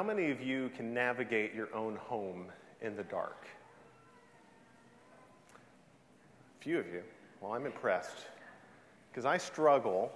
How 0.00 0.06
many 0.06 0.30
of 0.30 0.40
you 0.40 0.70
can 0.74 0.94
navigate 0.94 1.52
your 1.54 1.68
own 1.74 1.94
home 1.96 2.46
in 2.80 2.96
the 2.96 3.02
dark? 3.02 3.46
A 6.58 6.64
few 6.64 6.78
of 6.78 6.86
you. 6.86 7.02
Well, 7.42 7.52
I'm 7.52 7.66
impressed 7.66 8.16
because 9.10 9.26
I 9.26 9.36
struggle. 9.36 10.10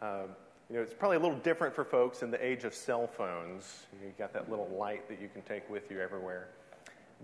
Um, 0.00 0.30
you 0.68 0.74
know, 0.74 0.82
it's 0.82 0.92
probably 0.92 1.18
a 1.18 1.20
little 1.20 1.38
different 1.38 1.72
for 1.72 1.84
folks 1.84 2.24
in 2.24 2.32
the 2.32 2.44
age 2.44 2.64
of 2.64 2.74
cell 2.74 3.06
phones. 3.06 3.86
You 4.02 4.12
got 4.18 4.32
that 4.32 4.50
little 4.50 4.70
light 4.70 5.08
that 5.08 5.20
you 5.22 5.28
can 5.28 5.42
take 5.42 5.70
with 5.70 5.88
you 5.88 6.00
everywhere. 6.00 6.48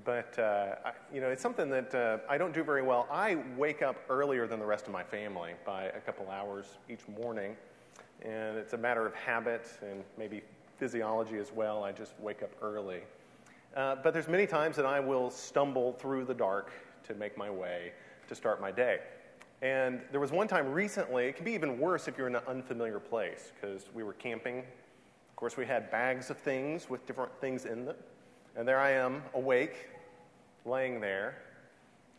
But, 0.04 0.38
uh, 0.38 0.76
I, 0.84 0.92
you 1.12 1.20
know, 1.20 1.30
it's 1.30 1.42
something 1.42 1.68
that 1.68 1.92
uh, 1.96 2.18
I 2.30 2.38
don't 2.38 2.54
do 2.54 2.62
very 2.62 2.82
well. 2.82 3.08
I 3.10 3.38
wake 3.56 3.82
up 3.82 3.96
earlier 4.08 4.46
than 4.46 4.60
the 4.60 4.66
rest 4.66 4.86
of 4.86 4.92
my 4.92 5.02
family 5.02 5.54
by 5.66 5.86
a 5.86 5.98
couple 5.98 6.30
hours 6.30 6.66
each 6.88 7.08
morning. 7.08 7.56
And 8.22 8.56
it's 8.56 8.74
a 8.74 8.78
matter 8.78 9.04
of 9.04 9.14
habit 9.14 9.66
and 9.82 10.04
maybe 10.16 10.42
physiology 10.78 11.36
as 11.38 11.52
well. 11.52 11.84
I 11.84 11.92
just 11.92 12.14
wake 12.20 12.42
up 12.42 12.50
early. 12.62 13.00
Uh, 13.76 13.96
but 14.02 14.12
there's 14.12 14.28
many 14.28 14.46
times 14.46 14.76
that 14.76 14.86
I 14.86 15.00
will 15.00 15.30
stumble 15.30 15.92
through 15.92 16.24
the 16.24 16.34
dark 16.34 16.70
to 17.06 17.14
make 17.14 17.36
my 17.36 17.50
way 17.50 17.92
to 18.28 18.34
start 18.34 18.60
my 18.60 18.70
day. 18.70 19.00
And 19.60 20.00
there 20.12 20.20
was 20.20 20.30
one 20.30 20.46
time 20.46 20.70
recently, 20.72 21.26
it 21.26 21.36
can 21.36 21.44
be 21.44 21.52
even 21.52 21.78
worse 21.78 22.06
if 22.06 22.16
you're 22.16 22.28
in 22.28 22.36
an 22.36 22.42
unfamiliar 22.46 23.00
place, 23.00 23.52
because 23.54 23.88
we 23.92 24.04
were 24.04 24.12
camping. 24.14 24.58
Of 24.58 25.36
course, 25.36 25.56
we 25.56 25.66
had 25.66 25.90
bags 25.90 26.30
of 26.30 26.38
things 26.38 26.88
with 26.88 27.04
different 27.06 27.32
things 27.40 27.64
in 27.64 27.84
them. 27.84 27.96
And 28.56 28.66
there 28.66 28.78
I 28.78 28.92
am, 28.92 29.22
awake, 29.34 29.88
laying 30.64 31.00
there, 31.00 31.36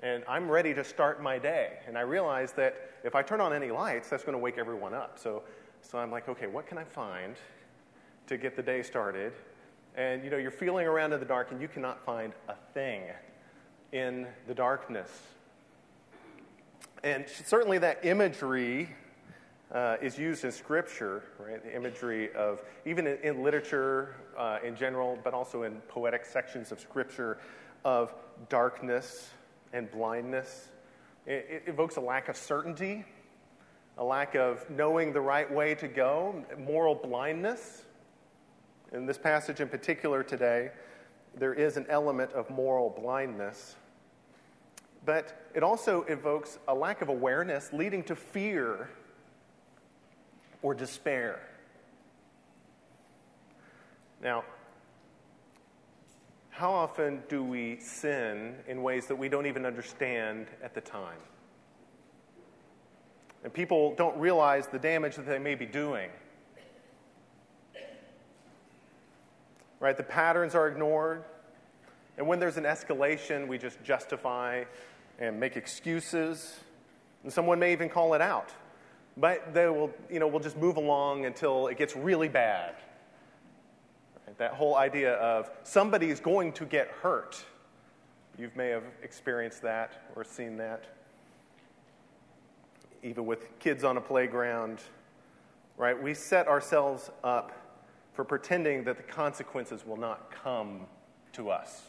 and 0.02 0.24
I'm 0.28 0.50
ready 0.50 0.74
to 0.74 0.84
start 0.84 1.22
my 1.22 1.38
day. 1.38 1.80
And 1.88 1.98
I 1.98 2.02
realize 2.02 2.52
that 2.54 2.92
if 3.04 3.16
I 3.16 3.22
turn 3.22 3.42
on 3.42 3.54
any 3.54 3.72
lights, 3.72 4.10
that's 4.10 4.24
going 4.24 4.34
to 4.34 4.40
wake 4.40 4.58
everyone 4.58 4.94
up. 4.94 5.20
So, 5.20 5.44
so 5.82 5.98
I'm 5.98 6.12
like, 6.12 6.30
okay, 6.30 6.48
what 6.48 6.68
can 6.68 6.78
I 6.78 6.84
find 6.84 7.36
to 8.30 8.38
get 8.38 8.56
the 8.56 8.62
day 8.62 8.84
started? 8.84 9.34
And 9.96 10.24
you 10.24 10.30
know, 10.30 10.38
you're 10.38 10.52
feeling 10.52 10.86
around 10.86 11.14
in 11.14 11.20
the 11.20 11.26
dark 11.26 11.52
and 11.52 11.60
you 11.60 11.68
cannot 11.68 12.06
find 12.06 12.32
a 12.48 12.54
thing 12.74 13.02
in 13.92 14.28
the 14.48 14.54
darkness. 14.54 15.10
And 17.04 17.26
certainly 17.28 17.80
that 17.80 18.06
imagery 18.06 18.90
uh, 19.72 19.98
is 20.00 20.18
used 20.18 20.46
in 20.46 20.52
Scripture, 20.52 21.24
right? 21.40 21.64
The 21.64 21.76
imagery 21.76 22.32
of, 22.34 22.62
even 22.86 23.08
in, 23.08 23.18
in 23.24 23.44
literature 23.44 24.16
uh, 24.38 24.60
in 24.64 24.76
general, 24.76 25.18
but 25.24 25.34
also 25.34 25.64
in 25.64 25.78
poetic 25.88 26.24
sections 26.24 26.72
of 26.72 26.80
Scripture, 26.80 27.40
of 27.84 28.14
darkness 28.48 29.32
and 29.74 29.90
blindness. 29.90 30.70
It, 31.26 31.48
it 31.50 31.64
evokes 31.66 31.96
a 31.96 32.02
lack 32.02 32.30
of 32.30 32.38
certainty, 32.38 33.06
a 33.98 34.04
lack 34.04 34.36
of 34.36 34.70
knowing 34.70 35.14
the 35.14 35.22
right 35.22 35.52
way 35.52 35.74
to 35.76 35.88
go, 35.88 36.46
moral 36.60 36.94
blindness. 36.94 37.86
In 38.92 39.06
this 39.06 39.18
passage 39.18 39.60
in 39.60 39.70
particular 39.70 40.24
today, 40.24 40.72
there 41.36 41.54
is 41.54 41.78
an 41.78 41.86
element 41.90 42.32
of 42.34 42.50
moral 42.50 42.90
blindness 42.90 43.76
but 45.06 45.50
it 45.56 45.64
also 45.64 46.04
evokes 46.04 46.60
a 46.68 46.74
lack 46.74 47.02
of 47.02 47.10
awareness 47.10 47.72
leading 47.74 48.04
to 48.04 48.16
fear 48.16 48.90
or 50.62 50.74
despair. 50.74 51.40
Now, 54.22 54.44
how 56.50 56.72
often 56.72 57.24
do 57.30 57.44
we 57.44 57.80
sin 57.80 58.56
in 58.68 58.84
ways 58.84 59.08
that 59.08 59.16
we 59.16 59.30
don't 59.30 59.46
even 59.46 59.66
understand 59.66 60.48
at 60.62 60.74
the 60.74 60.82
time? 60.82 61.18
And 63.46 63.54
people 63.54 63.96
don't 63.96 64.18
realize 64.18 64.68
the 64.68 64.80
damage 64.80 65.16
that 65.16 65.26
they 65.26 65.40
may 65.40 65.56
be 65.56 65.66
doing. 65.66 66.10
Right? 69.80 69.96
The 69.96 70.04
patterns 70.04 70.56
are 70.56 70.68
ignored. 70.68 71.24
And 72.18 72.28
when 72.28 72.40
there's 72.40 72.58
an 72.58 72.66
escalation, 72.66 73.48
we 73.48 73.58
just 73.58 73.82
justify 73.84 74.66
and 75.20 75.40
make 75.40 75.56
excuses. 75.56 76.60
And 77.24 77.32
someone 77.32 77.60
may 77.60 77.72
even 77.72 77.90
call 77.90 78.14
it 78.14 78.22
out. 78.22 78.50
But 79.18 79.54
they 79.54 79.68
will, 79.68 79.92
you 80.10 80.20
know, 80.20 80.28
we'll 80.28 80.42
just 80.42 80.58
move 80.58 80.78
along 80.78 81.26
until 81.26 81.68
it 81.68 81.78
gets 81.78 81.96
really 81.96 82.28
bad. 82.28 82.76
Right? 84.26 84.38
That 84.38 84.54
whole 84.54 84.76
idea 84.76 85.14
of 85.16 85.50
somebody 85.64 86.10
is 86.10 86.20
going 86.20 86.54
to 86.54 86.66
get 86.66 86.90
hurt. 86.90 87.44
You 88.38 88.50
may 88.56 88.70
have 88.70 88.84
experienced 89.04 89.62
that 89.64 89.94
or 90.16 90.24
seen 90.24 90.58
that. 90.58 90.86
Even 93.04 93.26
with 93.26 93.60
kids 93.60 93.84
on 93.84 93.98
a 93.98 94.02
playground, 94.02 94.80
right? 95.78 96.02
We 96.02 96.14
set 96.14 96.48
ourselves 96.48 97.10
up 97.24 97.52
for 98.20 98.26
pretending 98.26 98.84
that 98.84 98.98
the 98.98 99.04
consequences 99.04 99.86
will 99.86 99.96
not 99.96 100.30
come 100.44 100.82
to 101.32 101.50
us. 101.50 101.84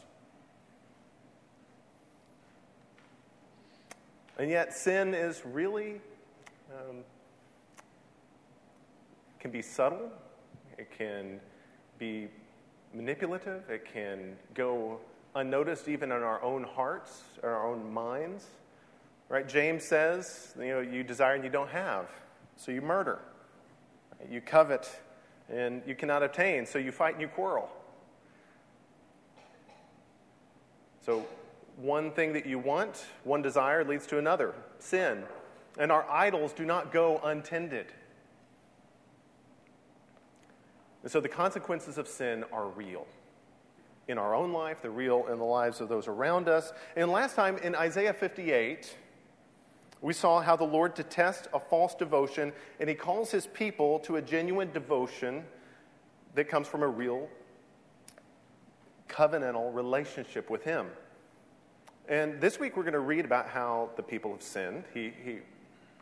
And 4.39 4.49
yet, 4.49 4.71
sin 4.71 5.13
is 5.13 5.41
really, 5.45 5.99
um, 6.73 6.99
can 9.41 9.51
be 9.51 9.61
subtle, 9.61 10.09
it 10.77 10.87
can 10.97 11.41
be 11.99 12.29
manipulative, 12.93 13.69
it 13.69 13.83
can 13.93 14.37
go 14.53 15.01
unnoticed 15.35 15.89
even 15.89 16.13
in 16.13 16.23
our 16.23 16.41
own 16.41 16.63
hearts, 16.63 17.23
our 17.43 17.67
own 17.67 17.91
minds. 17.91 18.45
Right? 19.27 19.45
James 19.45 19.83
says, 19.83 20.53
you 20.57 20.69
know, 20.69 20.79
you 20.79 21.03
desire 21.03 21.35
and 21.35 21.43
you 21.43 21.49
don't 21.49 21.71
have, 21.71 22.07
so 22.55 22.71
you 22.71 22.81
murder. 22.81 23.19
You 24.29 24.39
covet 24.39 24.89
and 25.51 25.81
you 25.85 25.95
cannot 25.95 26.23
obtain, 26.23 26.65
so 26.65 26.79
you 26.79 26.91
fight 26.91 27.13
and 27.13 27.21
you 27.21 27.27
quarrel. 27.27 27.69
So 31.05 31.25
one 31.77 32.11
thing 32.11 32.33
that 32.33 32.45
you 32.45 32.59
want, 32.59 33.05
one 33.23 33.41
desire 33.41 33.83
leads 33.83 34.05
to 34.07 34.17
another 34.17 34.53
sin. 34.79 35.23
And 35.77 35.91
our 35.91 36.09
idols 36.09 36.53
do 36.53 36.65
not 36.65 36.91
go 36.91 37.19
untended. 37.23 37.87
And 41.03 41.11
so 41.11 41.19
the 41.19 41.29
consequences 41.29 41.97
of 41.97 42.07
sin 42.07 42.45
are 42.51 42.67
real 42.67 43.07
in 44.07 44.17
our 44.17 44.35
own 44.35 44.51
life, 44.51 44.81
they're 44.81 44.91
real 44.91 45.27
in 45.27 45.37
the 45.37 45.45
lives 45.45 45.79
of 45.79 45.87
those 45.87 46.07
around 46.07 46.49
us. 46.49 46.73
And 46.95 47.11
last 47.11 47.35
time 47.35 47.57
in 47.57 47.75
Isaiah 47.75 48.13
58, 48.13 48.95
we 50.01 50.13
saw 50.13 50.41
how 50.41 50.55
the 50.55 50.63
Lord 50.63 50.95
detests 50.95 51.47
a 51.53 51.59
false 51.59 51.93
devotion 51.93 52.51
and 52.79 52.89
he 52.89 52.95
calls 52.95 53.29
his 53.31 53.45
people 53.47 53.99
to 53.99 54.15
a 54.15 54.21
genuine 54.21 54.71
devotion 54.71 55.45
that 56.33 56.49
comes 56.49 56.67
from 56.67 56.81
a 56.81 56.87
real 56.87 57.29
covenantal 59.07 59.73
relationship 59.73 60.49
with 60.49 60.63
him. 60.63 60.87
And 62.09 62.41
this 62.41 62.59
week 62.59 62.75
we're 62.75 62.83
going 62.83 62.93
to 62.93 62.99
read 62.99 63.25
about 63.25 63.47
how 63.47 63.91
the 63.95 64.03
people 64.03 64.31
have 64.31 64.41
sinned. 64.41 64.85
He, 64.93 65.13
he 65.23 65.39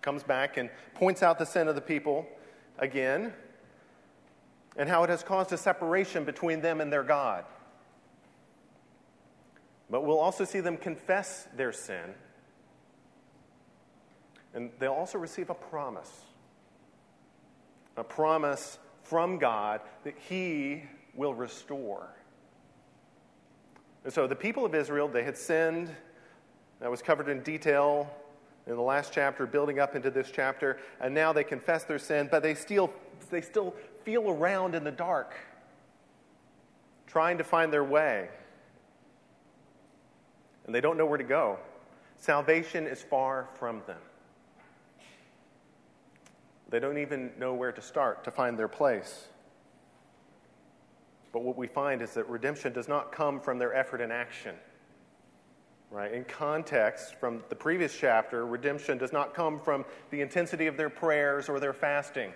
comes 0.02 0.24
back 0.24 0.56
and 0.58 0.70
points 0.94 1.22
out 1.22 1.38
the 1.38 1.46
sin 1.46 1.68
of 1.68 1.76
the 1.76 1.82
people 1.82 2.26
again 2.78 3.34
and 4.78 4.88
how 4.88 5.04
it 5.04 5.10
has 5.10 5.24
caused 5.24 5.52
a 5.52 5.58
separation 5.58 6.24
between 6.24 6.62
them 6.62 6.80
and 6.80 6.92
their 6.92 7.04
God. 7.04 7.44
But 9.90 10.06
we'll 10.06 10.20
also 10.20 10.46
see 10.46 10.62
them 10.62 10.78
confess 10.78 11.48
their 11.56 11.74
sin. 11.74 12.14
And 14.54 14.72
they'll 14.80 14.94
also 14.94 15.18
receive 15.18 15.50
a 15.50 15.56
promise 15.56 16.12
a 17.98 18.04
promise 18.04 18.80
from 19.04 19.38
God 19.38 19.82
that 20.04 20.16
He 20.18 20.84
will 21.14 21.34
restore. 21.34 22.08
And 24.04 24.14
so 24.14 24.26
the 24.26 24.36
people 24.36 24.66
of 24.66 24.74
Israel, 24.74 25.08
they 25.08 25.24
had 25.24 25.38
sinned. 25.38 25.90
That 26.80 26.90
was 26.90 27.02
covered 27.02 27.28
in 27.28 27.42
detail 27.42 28.10
in 28.68 28.76
the 28.76 28.82
last 28.82 29.12
chapter, 29.12 29.46
building 29.46 29.80
up 29.80 29.96
into 29.96 30.10
this 30.10 30.32
chapter. 30.32 30.80
And 31.02 31.14
now 31.14 31.34
they 31.34 31.44
confess 31.44 31.84
their 31.84 32.00
sin, 32.00 32.30
but 32.32 32.42
they 32.42 32.56
still, 32.56 32.94
they 33.30 33.42
still 33.42 33.76
feel 34.04 34.30
around 34.30 34.76
in 34.76 34.84
the 34.84 34.92
dark, 34.92 35.34
trying 37.06 37.38
to 37.40 37.44
find 37.44 37.74
their 37.74 37.84
way. 37.84 38.30
And 40.66 40.74
they 40.74 40.82
don't 40.82 40.98
know 40.98 41.06
where 41.06 41.18
to 41.18 41.24
go. 41.24 41.58
Salvation 42.18 42.88
is 42.88 43.02
far 43.02 43.50
from 43.56 43.82
them. 43.88 44.00
They 46.70 46.80
don't 46.80 46.98
even 46.98 47.32
know 47.40 47.54
where 47.54 47.72
to 47.72 47.82
start 47.82 48.24
to 48.26 48.32
find 48.32 48.58
their 48.58 48.68
place. 48.68 49.28
But 51.32 51.44
what 51.44 51.58
we 51.58 51.68
find 51.68 52.02
is 52.02 52.14
that 52.14 52.28
redemption 52.30 52.74
does 52.74 52.88
not 52.88 53.12
come 53.12 53.40
from 53.40 53.60
their 53.60 53.74
effort 53.74 54.02
and 54.02 54.12
action. 54.12 54.56
Right? 55.92 56.14
In 56.14 56.24
context, 56.24 57.16
from 57.16 57.44
the 57.50 57.56
previous 57.56 57.96
chapter, 57.98 58.46
redemption 58.46 59.00
does 59.00 59.12
not 59.12 59.34
come 59.34 59.60
from 59.60 59.86
the 60.12 60.22
intensity 60.22 60.68
of 60.68 60.78
their 60.78 60.90
prayers 60.90 61.50
or 61.50 61.60
their 61.60 61.74
fasting. 61.74 62.32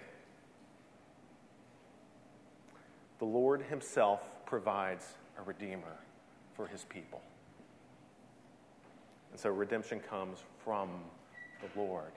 The 3.19 3.25
Lord 3.25 3.61
Himself 3.61 4.27
provides 4.45 5.05
a 5.37 5.43
Redeemer 5.43 5.97
for 6.55 6.65
His 6.65 6.83
people. 6.85 7.21
And 9.31 9.39
so 9.39 9.49
redemption 9.51 9.99
comes 9.99 10.39
from 10.63 10.89
the 11.61 11.79
Lord. 11.79 12.11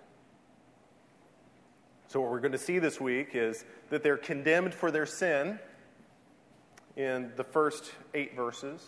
So, 2.08 2.20
what 2.20 2.31
we're 2.31 2.41
going 2.41 2.53
to 2.53 2.58
see 2.58 2.79
this 2.79 3.00
week 3.00 3.31
is 3.35 3.64
that 3.91 4.03
they're 4.05 4.17
condemned 4.17 4.73
for 4.73 4.93
their 4.93 5.06
sin 5.06 5.58
in 6.97 7.32
the 7.37 7.43
first 7.43 7.93
eight 8.14 8.37
verses. 8.37 8.87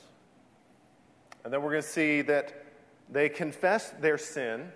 And 1.44 1.52
then 1.52 1.62
we're 1.62 1.72
going 1.72 1.82
to 1.82 1.88
see 1.88 2.22
that 2.22 2.64
they 3.10 3.28
confess 3.28 3.90
their 4.00 4.18
sin 4.18 4.70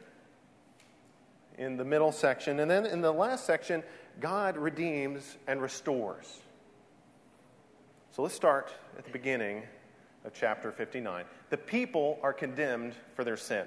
in 1.57 1.77
the 1.77 1.85
middle 1.85 2.11
section. 2.11 2.61
And 2.61 2.71
then 2.71 2.85
in 2.85 3.01
the 3.01 3.13
last 3.13 3.47
section, 3.47 3.83
God 4.21 4.57
redeems 4.57 5.37
and 5.47 5.63
restores. 5.63 6.41
So 8.11 8.23
let's 8.23 8.35
start 8.35 8.73
at 8.99 9.05
the 9.05 9.11
beginning 9.11 9.63
of 10.25 10.35
chapter 10.35 10.73
59. 10.73 11.25
The 11.51 11.57
people 11.57 12.19
are 12.23 12.33
condemned 12.33 12.95
for 13.15 13.23
their 13.23 13.37
sin. 13.37 13.67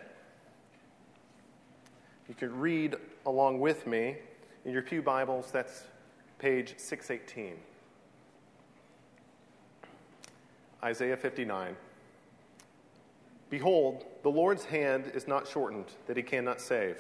You 2.28 2.36
could 2.36 2.52
read 2.52 2.96
along 3.26 3.60
with 3.60 3.88
me 3.88 4.18
in 4.66 4.74
your 4.74 4.82
Pew 4.82 5.02
Bibles, 5.02 5.52
that's 5.52 5.84
page 6.40 6.74
618. 6.78 7.54
Isaiah 10.84 11.16
59. 11.16 11.76
Behold, 13.52 14.06
the 14.24 14.30
Lord's 14.30 14.66
hand 14.66 15.12
is 15.14 15.28
not 15.28 15.48
shortened 15.48 15.86
that 16.08 16.18
he 16.18 16.24
cannot 16.24 16.60
save, 16.60 16.98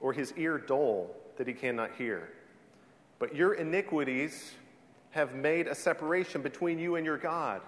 or 0.00 0.14
his 0.14 0.32
ear 0.38 0.56
dull 0.56 1.10
that 1.36 1.46
he 1.46 1.52
cannot 1.52 1.90
hear. 1.96 2.30
But 3.18 3.34
your 3.34 3.54
iniquities 3.54 4.52
have 5.10 5.34
made 5.34 5.66
a 5.66 5.74
separation 5.74 6.40
between 6.40 6.78
you 6.78 6.96
and 6.96 7.04
your 7.04 7.18
God, 7.18 7.60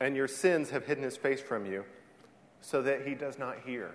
and 0.00 0.16
your 0.16 0.28
sins 0.28 0.70
have 0.70 0.84
hidden 0.84 1.04
his 1.04 1.16
face 1.16 1.40
from 1.40 1.64
you, 1.64 1.84
so 2.60 2.82
that 2.82 3.06
he 3.06 3.14
does 3.14 3.38
not 3.38 3.60
hear. 3.64 3.92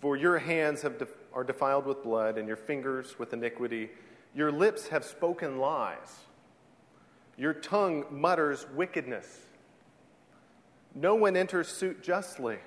For 0.00 0.18
your 0.18 0.38
hands 0.38 0.82
have 0.82 0.98
are 1.34 1.44
defiled 1.44 1.84
with 1.84 2.02
blood, 2.02 2.38
and 2.38 2.48
your 2.48 2.56
fingers 2.56 3.18
with 3.18 3.32
iniquity. 3.32 3.90
Your 4.34 4.50
lips 4.50 4.88
have 4.88 5.04
spoken 5.04 5.58
lies. 5.58 6.20
Your 7.36 7.52
tongue 7.52 8.04
mutters 8.10 8.66
wickedness. 8.74 9.40
No 10.94 11.16
one 11.16 11.36
enters 11.36 11.68
suit 11.68 12.02
justly, 12.02 12.58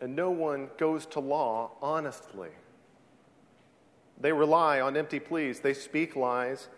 and 0.00 0.14
no 0.14 0.30
one 0.30 0.70
goes 0.78 1.06
to 1.06 1.20
law 1.20 1.72
honestly. 1.82 2.50
They 4.20 4.32
rely 4.32 4.80
on 4.80 4.96
empty 4.96 5.18
pleas, 5.18 5.60
they 5.60 5.74
speak 5.74 6.14
lies, 6.14 6.68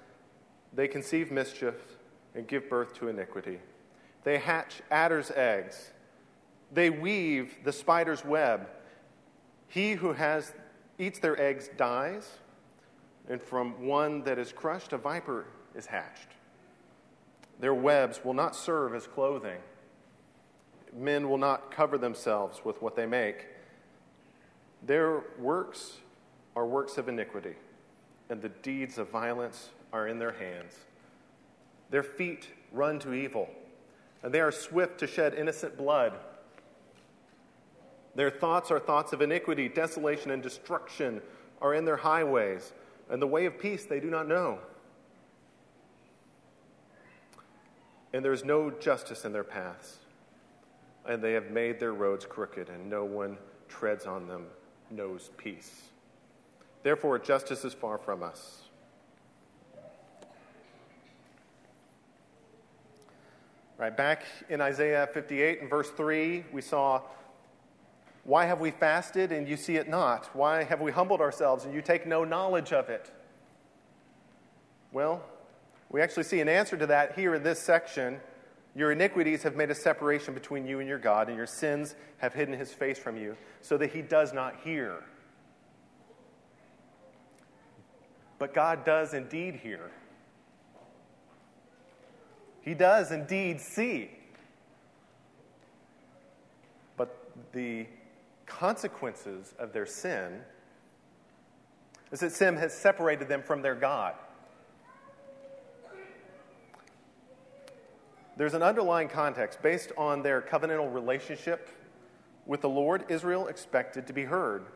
they 0.72 0.88
conceive 0.88 1.30
mischief, 1.30 1.74
and 2.34 2.46
give 2.46 2.70
birth 2.70 2.94
to 2.94 3.08
iniquity. 3.08 3.58
They 4.24 4.38
hatch 4.38 4.80
adder's 4.90 5.30
eggs, 5.32 5.90
they 6.72 6.88
weave 6.88 7.56
the 7.64 7.72
spider's 7.72 8.24
web. 8.24 8.68
He 9.68 9.92
who 9.92 10.12
has 10.12 10.54
eats 11.02 11.18
their 11.18 11.40
eggs 11.40 11.68
dies, 11.76 12.38
and 13.28 13.42
from 13.42 13.86
one 13.86 14.22
that 14.24 14.38
is 14.38 14.52
crushed, 14.52 14.92
a 14.92 14.98
viper 14.98 15.46
is 15.74 15.86
hatched. 15.86 16.28
Their 17.60 17.74
webs 17.74 18.20
will 18.24 18.34
not 18.34 18.56
serve 18.56 18.94
as 18.94 19.06
clothing 19.06 19.58
men 20.92 21.28
will 21.28 21.38
not 21.38 21.70
cover 21.70 21.98
themselves 21.98 22.64
with 22.64 22.80
what 22.82 22.96
they 22.96 23.06
make. 23.06 23.46
Their 24.84 25.22
works 25.38 25.98
are 26.54 26.66
works 26.66 26.98
of 26.98 27.08
iniquity, 27.08 27.54
and 28.28 28.42
the 28.42 28.50
deeds 28.50 28.98
of 28.98 29.08
violence 29.08 29.70
are 29.92 30.08
in 30.08 30.18
their 30.18 30.32
hands. 30.32 30.74
Their 31.90 32.02
feet 32.02 32.48
run 32.72 32.98
to 33.00 33.14
evil, 33.14 33.48
and 34.22 34.32
they 34.32 34.40
are 34.40 34.52
swift 34.52 34.98
to 34.98 35.06
shed 35.06 35.34
innocent 35.34 35.76
blood. 35.76 36.12
Their 38.14 38.30
thoughts 38.30 38.70
are 38.70 38.78
thoughts 38.78 39.12
of 39.12 39.22
iniquity, 39.22 39.68
desolation, 39.68 40.30
and 40.30 40.42
destruction 40.42 41.22
are 41.60 41.74
in 41.74 41.84
their 41.84 41.96
highways, 41.96 42.72
and 43.10 43.22
the 43.22 43.26
way 43.26 43.46
of 43.46 43.58
peace 43.58 43.84
they 43.84 44.00
do 44.00 44.10
not 44.10 44.28
know. 44.28 44.58
And 48.12 48.24
there 48.24 48.32
is 48.32 48.44
no 48.44 48.70
justice 48.70 49.24
in 49.24 49.32
their 49.32 49.44
paths 49.44 49.98
and 51.06 51.22
they 51.22 51.32
have 51.32 51.50
made 51.50 51.80
their 51.80 51.92
roads 51.92 52.24
crooked, 52.24 52.68
and 52.68 52.88
no 52.88 53.04
one 53.04 53.36
treads 53.68 54.06
on 54.06 54.28
them 54.28 54.46
knows 54.90 55.30
peace. 55.36 55.88
Therefore, 56.82 57.18
justice 57.18 57.64
is 57.64 57.74
far 57.74 57.98
from 57.98 58.22
us. 58.22 58.62
Right, 63.78 63.96
back 63.96 64.24
in 64.48 64.60
Isaiah 64.60 65.08
58 65.12 65.62
and 65.62 65.70
verse 65.70 65.90
3, 65.90 66.44
we 66.52 66.60
saw, 66.60 67.02
Why 68.24 68.46
have 68.46 68.60
we 68.60 68.70
fasted 68.70 69.32
and 69.32 69.48
you 69.48 69.56
see 69.56 69.76
it 69.76 69.88
not? 69.88 70.30
Why 70.34 70.62
have 70.64 70.80
we 70.80 70.92
humbled 70.92 71.20
ourselves 71.20 71.64
and 71.64 71.74
you 71.74 71.82
take 71.82 72.06
no 72.06 72.24
knowledge 72.24 72.72
of 72.72 72.88
it? 72.88 73.10
Well, 74.92 75.22
we 75.90 76.00
actually 76.00 76.24
see 76.24 76.40
an 76.40 76.48
answer 76.48 76.76
to 76.76 76.86
that 76.86 77.14
here 77.18 77.34
in 77.34 77.42
this 77.42 77.60
section 77.60 78.20
your 78.74 78.92
iniquities 78.92 79.42
have 79.42 79.54
made 79.54 79.70
a 79.70 79.74
separation 79.74 80.32
between 80.32 80.66
you 80.66 80.80
and 80.80 80.88
your 80.88 80.98
God, 80.98 81.28
and 81.28 81.36
your 81.36 81.46
sins 81.46 81.94
have 82.18 82.32
hidden 82.32 82.58
his 82.58 82.72
face 82.72 82.98
from 82.98 83.16
you, 83.16 83.36
so 83.60 83.76
that 83.76 83.92
he 83.92 84.00
does 84.00 84.32
not 84.32 84.56
hear. 84.64 85.04
But 88.38 88.54
God 88.54 88.84
does 88.84 89.12
indeed 89.12 89.56
hear. 89.56 89.90
He 92.62 92.74
does 92.74 93.10
indeed 93.10 93.60
see. 93.60 94.10
But 96.96 97.14
the 97.52 97.86
consequences 98.58 99.54
of 99.58 99.72
their 99.72 99.86
sin 99.86 100.40
is 102.10 102.20
that 102.20 102.32
sin 102.32 102.56
has 102.56 102.74
separated 102.74 103.28
them 103.28 103.42
from 103.42 103.62
their 103.62 103.74
God. 103.74 104.14
There's 108.36 108.54
an 108.54 108.62
underlying 108.62 109.08
context. 109.08 109.62
Based 109.62 109.92
on 109.96 110.22
their 110.22 110.40
covenantal 110.40 110.92
relationship 110.92 111.70
with 112.46 112.60
the 112.60 112.68
Lord, 112.68 113.04
Israel 113.08 113.48
expected 113.48 114.06
to 114.06 114.12
be 114.12 114.24
heard, 114.24 114.66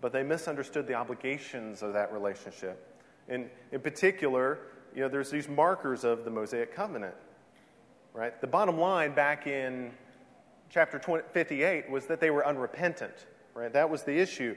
but 0.00 0.12
they 0.12 0.22
misunderstood 0.22 0.86
the 0.86 0.94
obligations 0.94 1.82
of 1.82 1.92
that 1.92 2.12
relationship. 2.12 3.00
And 3.28 3.48
in 3.70 3.80
particular, 3.80 4.58
you 4.94 5.02
know, 5.02 5.08
there's 5.08 5.30
these 5.30 5.48
markers 5.48 6.04
of 6.04 6.24
the 6.24 6.30
Mosaic 6.30 6.74
covenant, 6.74 7.14
right? 8.14 8.40
The 8.40 8.46
bottom 8.46 8.78
line 8.78 9.14
back 9.14 9.46
in 9.46 9.92
chapter 10.72 10.98
20, 10.98 11.24
58 11.32 11.90
was 11.90 12.06
that 12.06 12.18
they 12.18 12.30
were 12.30 12.46
unrepentant, 12.46 13.26
right? 13.54 13.72
That 13.72 13.90
was 13.90 14.02
the 14.02 14.18
issue. 14.18 14.56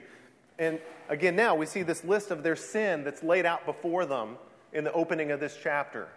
And 0.58 0.80
again, 1.08 1.36
now 1.36 1.54
we 1.54 1.66
see 1.66 1.82
this 1.82 2.02
list 2.04 2.30
of 2.30 2.42
their 2.42 2.56
sin 2.56 3.04
that's 3.04 3.22
laid 3.22 3.44
out 3.44 3.66
before 3.66 4.06
them 4.06 4.36
in 4.72 4.82
the 4.82 4.92
opening 4.92 5.30
of 5.30 5.40
this 5.40 5.58
chapter. 5.62 6.08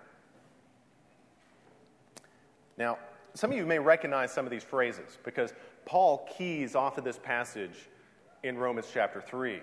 Now, 2.77 2.97
some 3.33 3.51
of 3.51 3.57
you 3.57 3.65
may 3.65 3.79
recognize 3.79 4.31
some 4.31 4.45
of 4.45 4.51
these 4.51 4.63
phrases 4.63 5.17
because 5.23 5.53
Paul 5.85 6.27
keys 6.37 6.75
off 6.75 6.97
of 6.97 7.03
this 7.03 7.19
passage 7.19 7.89
in 8.41 8.57
Romans 8.57 8.87
chapter 8.91 9.21
3. 9.21 9.59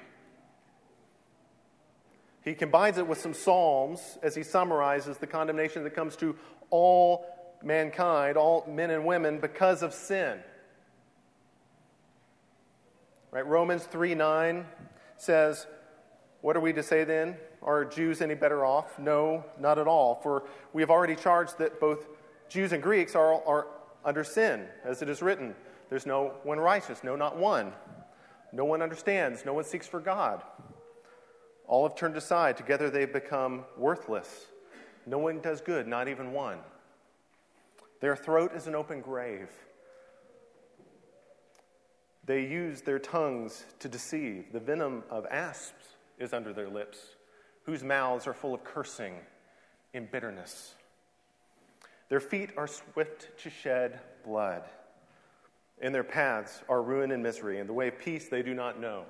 He 2.42 2.54
combines 2.54 2.98
it 2.98 3.08
with 3.08 3.18
some 3.18 3.32
Psalms 3.34 4.18
as 4.22 4.34
he 4.34 4.42
summarizes 4.42 5.16
the 5.16 5.26
condemnation 5.26 5.82
that 5.84 5.94
comes 5.94 6.14
to 6.16 6.36
all 6.70 7.26
mankind, 7.62 8.36
all 8.36 8.64
men 8.68 8.90
and 8.90 9.04
women, 9.04 9.38
because 9.38 9.82
of 9.82 9.92
sin. 9.94 10.38
Right? 13.30 13.46
Romans 13.46 13.84
3 13.84 14.14
9 14.14 14.66
says, 15.16 15.66
What 16.40 16.56
are 16.56 16.60
we 16.60 16.72
to 16.72 16.82
say 16.82 17.04
then? 17.04 17.36
Are 17.62 17.84
Jews 17.84 18.22
any 18.22 18.34
better 18.34 18.64
off? 18.64 18.98
No, 18.98 19.44
not 19.58 19.78
at 19.78 19.88
all. 19.88 20.14
For 20.22 20.44
we 20.72 20.82
have 20.82 20.90
already 20.90 21.16
charged 21.16 21.58
that 21.58 21.80
both 21.80 22.06
Jews 22.48 22.72
and 22.72 22.82
Greeks 22.82 23.14
are, 23.14 23.42
are 23.44 23.66
under 24.04 24.22
sin, 24.22 24.66
as 24.84 25.02
it 25.02 25.10
is 25.10 25.20
written. 25.20 25.54
There's 25.90 26.06
no 26.06 26.34
one 26.44 26.58
righteous, 26.58 27.02
no, 27.02 27.16
not 27.16 27.36
one. 27.36 27.72
No 28.52 28.64
one 28.64 28.82
understands, 28.82 29.44
no 29.44 29.52
one 29.52 29.64
seeks 29.64 29.86
for 29.86 30.00
God. 30.00 30.42
All 31.66 31.86
have 31.86 31.96
turned 31.96 32.16
aside, 32.16 32.56
together 32.56 32.88
they've 32.88 33.12
become 33.12 33.64
worthless. 33.76 34.46
No 35.04 35.18
one 35.18 35.40
does 35.40 35.60
good, 35.60 35.86
not 35.86 36.08
even 36.08 36.32
one. 36.32 36.58
Their 38.00 38.16
throat 38.16 38.52
is 38.54 38.66
an 38.66 38.74
open 38.74 39.00
grave. 39.00 39.48
They 42.24 42.42
use 42.42 42.82
their 42.82 42.98
tongues 42.98 43.64
to 43.78 43.88
deceive. 43.88 44.52
The 44.52 44.60
venom 44.60 45.04
of 45.10 45.26
asps 45.26 45.86
is 46.18 46.32
under 46.32 46.52
their 46.52 46.68
lips, 46.68 46.98
whose 47.64 47.84
mouths 47.84 48.26
are 48.26 48.34
full 48.34 48.54
of 48.54 48.64
cursing 48.64 49.14
and 49.94 50.10
bitterness. 50.10 50.74
Their 52.08 52.20
feet 52.20 52.50
are 52.56 52.66
swift 52.66 53.38
to 53.42 53.50
shed 53.50 54.00
blood. 54.24 54.64
In 55.80 55.92
their 55.92 56.04
paths 56.04 56.62
are 56.68 56.82
ruin 56.82 57.10
and 57.10 57.22
misery, 57.22 57.60
and 57.60 57.68
the 57.68 57.74
way 57.74 57.88
of 57.88 57.98
peace 57.98 58.28
they 58.28 58.42
do 58.42 58.54
not 58.54 58.80
know. 58.80 59.04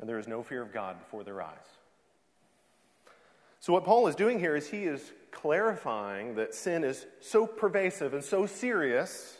And 0.00 0.08
there 0.08 0.18
is 0.18 0.26
no 0.26 0.42
fear 0.42 0.62
of 0.62 0.72
God 0.72 0.98
before 0.98 1.24
their 1.24 1.40
eyes. 1.40 1.78
So, 3.60 3.72
what 3.72 3.84
Paul 3.84 4.08
is 4.08 4.14
doing 4.14 4.38
here 4.38 4.56
is 4.56 4.68
he 4.68 4.84
is 4.84 5.12
clarifying 5.34 6.36
that 6.36 6.54
sin 6.54 6.84
is 6.84 7.06
so 7.20 7.46
pervasive 7.46 8.14
and 8.14 8.24
so 8.24 8.46
serious 8.46 9.36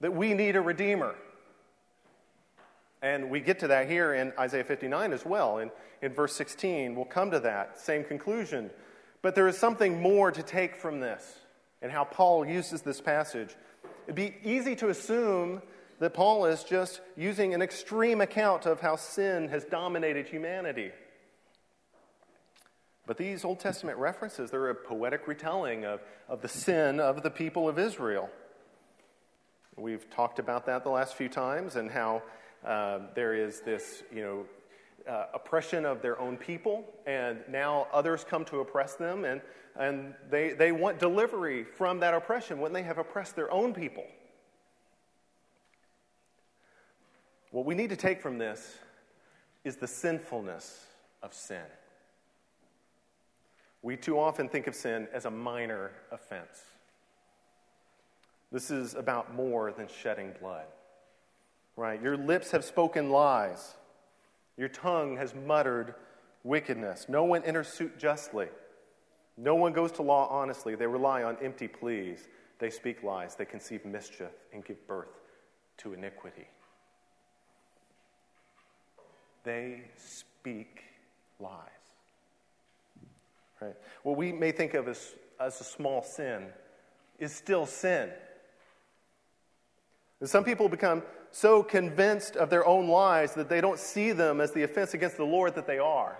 that 0.00 0.12
we 0.12 0.34
need 0.34 0.56
a 0.56 0.60
redeemer. 0.60 1.14
And 3.02 3.30
we 3.30 3.40
get 3.40 3.60
to 3.60 3.68
that 3.68 3.88
here 3.88 4.14
in 4.14 4.32
Isaiah 4.38 4.64
59 4.64 5.12
as 5.12 5.24
well. 5.24 5.58
In, 5.58 5.70
in 6.02 6.12
verse 6.12 6.34
16, 6.34 6.94
we'll 6.94 7.04
come 7.04 7.30
to 7.30 7.40
that 7.40 7.80
same 7.80 8.04
conclusion. 8.04 8.70
But 9.22 9.34
there 9.34 9.46
is 9.46 9.56
something 9.56 10.00
more 10.00 10.32
to 10.32 10.42
take 10.42 10.76
from 10.76 11.00
this 11.00 11.38
and 11.80 11.90
how 11.90 12.04
Paul 12.04 12.44
uses 12.46 12.82
this 12.82 13.00
passage. 13.00 13.54
It'd 14.04 14.14
be 14.14 14.34
easy 14.44 14.74
to 14.76 14.88
assume 14.88 15.62
that 15.98 16.14
Paul 16.14 16.46
is 16.46 16.64
just 16.64 17.00
using 17.16 17.54
an 17.54 17.62
extreme 17.62 18.20
account 18.20 18.66
of 18.66 18.80
how 18.80 18.96
sin 18.96 19.48
has 19.48 19.64
dominated 19.64 20.26
humanity. 20.26 20.90
But 23.06 23.16
these 23.16 23.44
Old 23.44 23.58
Testament 23.58 23.98
references, 23.98 24.50
they're 24.50 24.70
a 24.70 24.74
poetic 24.74 25.26
retelling 25.26 25.84
of, 25.84 26.00
of 26.28 26.40
the 26.40 26.48
sin 26.48 27.00
of 27.00 27.22
the 27.22 27.30
people 27.30 27.68
of 27.68 27.78
Israel. 27.78 28.30
We've 29.76 30.08
talked 30.10 30.38
about 30.38 30.66
that 30.66 30.84
the 30.84 30.90
last 30.90 31.14
few 31.14 31.28
times 31.28 31.76
and 31.76 31.90
how 31.90 32.22
uh, 32.64 33.00
there 33.14 33.34
is 33.34 33.60
this, 33.60 34.02
you 34.14 34.22
know, 34.22 34.46
uh, 35.10 35.26
oppression 35.34 35.84
of 35.84 36.00
their 36.00 36.20
own 36.20 36.36
people, 36.36 36.84
and 37.06 37.40
now 37.48 37.88
others 37.92 38.24
come 38.24 38.44
to 38.44 38.60
oppress 38.60 38.94
them, 38.94 39.24
and, 39.24 39.40
and 39.74 40.14
they, 40.30 40.50
they 40.52 40.70
want 40.70 41.00
delivery 41.00 41.64
from 41.64 41.98
that 42.00 42.14
oppression 42.14 42.60
when 42.60 42.72
they 42.72 42.82
have 42.82 42.98
oppressed 42.98 43.34
their 43.34 43.50
own 43.50 43.74
people. 43.74 44.04
What 47.50 47.66
we 47.66 47.74
need 47.74 47.90
to 47.90 47.96
take 47.96 48.22
from 48.22 48.38
this 48.38 48.76
is 49.64 49.76
the 49.76 49.88
sinfulness 49.88 50.86
of 51.22 51.34
sin. 51.34 51.64
We 53.82 53.96
too 53.96 54.18
often 54.18 54.48
think 54.48 54.66
of 54.68 54.74
sin 54.74 55.08
as 55.12 55.24
a 55.24 55.30
minor 55.30 55.90
offense. 56.10 56.62
This 58.52 58.70
is 58.70 58.94
about 58.94 59.34
more 59.34 59.72
than 59.72 59.88
shedding 59.88 60.34
blood. 60.40 60.66
Right? 61.76 62.00
Your 62.00 62.16
lips 62.16 62.50
have 62.50 62.64
spoken 62.64 63.10
lies. 63.10 63.74
Your 64.56 64.68
tongue 64.68 65.16
has 65.16 65.34
muttered 65.34 65.94
wickedness. 66.44 67.06
No 67.08 67.24
one 67.24 67.42
enters 67.44 67.68
suit 67.68 67.98
justly. 67.98 68.48
No 69.36 69.54
one 69.54 69.72
goes 69.72 69.90
to 69.92 70.02
law 70.02 70.28
honestly. 70.28 70.74
They 70.74 70.86
rely 70.86 71.22
on 71.22 71.36
empty 71.42 71.66
pleas. 71.66 72.28
They 72.58 72.70
speak 72.70 73.02
lies. 73.02 73.34
They 73.34 73.46
conceive 73.46 73.84
mischief 73.84 74.30
and 74.52 74.64
give 74.64 74.86
birth 74.86 75.18
to 75.78 75.94
iniquity. 75.94 76.46
They 79.44 79.82
speak 79.96 80.84
lies. 81.40 81.81
Right? 83.62 83.76
What 84.02 84.16
we 84.16 84.32
may 84.32 84.50
think 84.50 84.74
of 84.74 84.88
as, 84.88 85.14
as 85.38 85.60
a 85.60 85.64
small 85.64 86.02
sin 86.02 86.46
is 87.18 87.32
still 87.32 87.66
sin. 87.66 88.10
And 90.20 90.28
some 90.28 90.42
people 90.44 90.68
become 90.68 91.02
so 91.30 91.62
convinced 91.62 92.36
of 92.36 92.50
their 92.50 92.66
own 92.66 92.88
lies 92.88 93.34
that 93.34 93.48
they 93.48 93.60
don't 93.60 93.78
see 93.78 94.12
them 94.12 94.40
as 94.40 94.52
the 94.52 94.64
offense 94.64 94.94
against 94.94 95.16
the 95.16 95.24
Lord 95.24 95.54
that 95.54 95.66
they 95.66 95.78
are. 95.78 96.18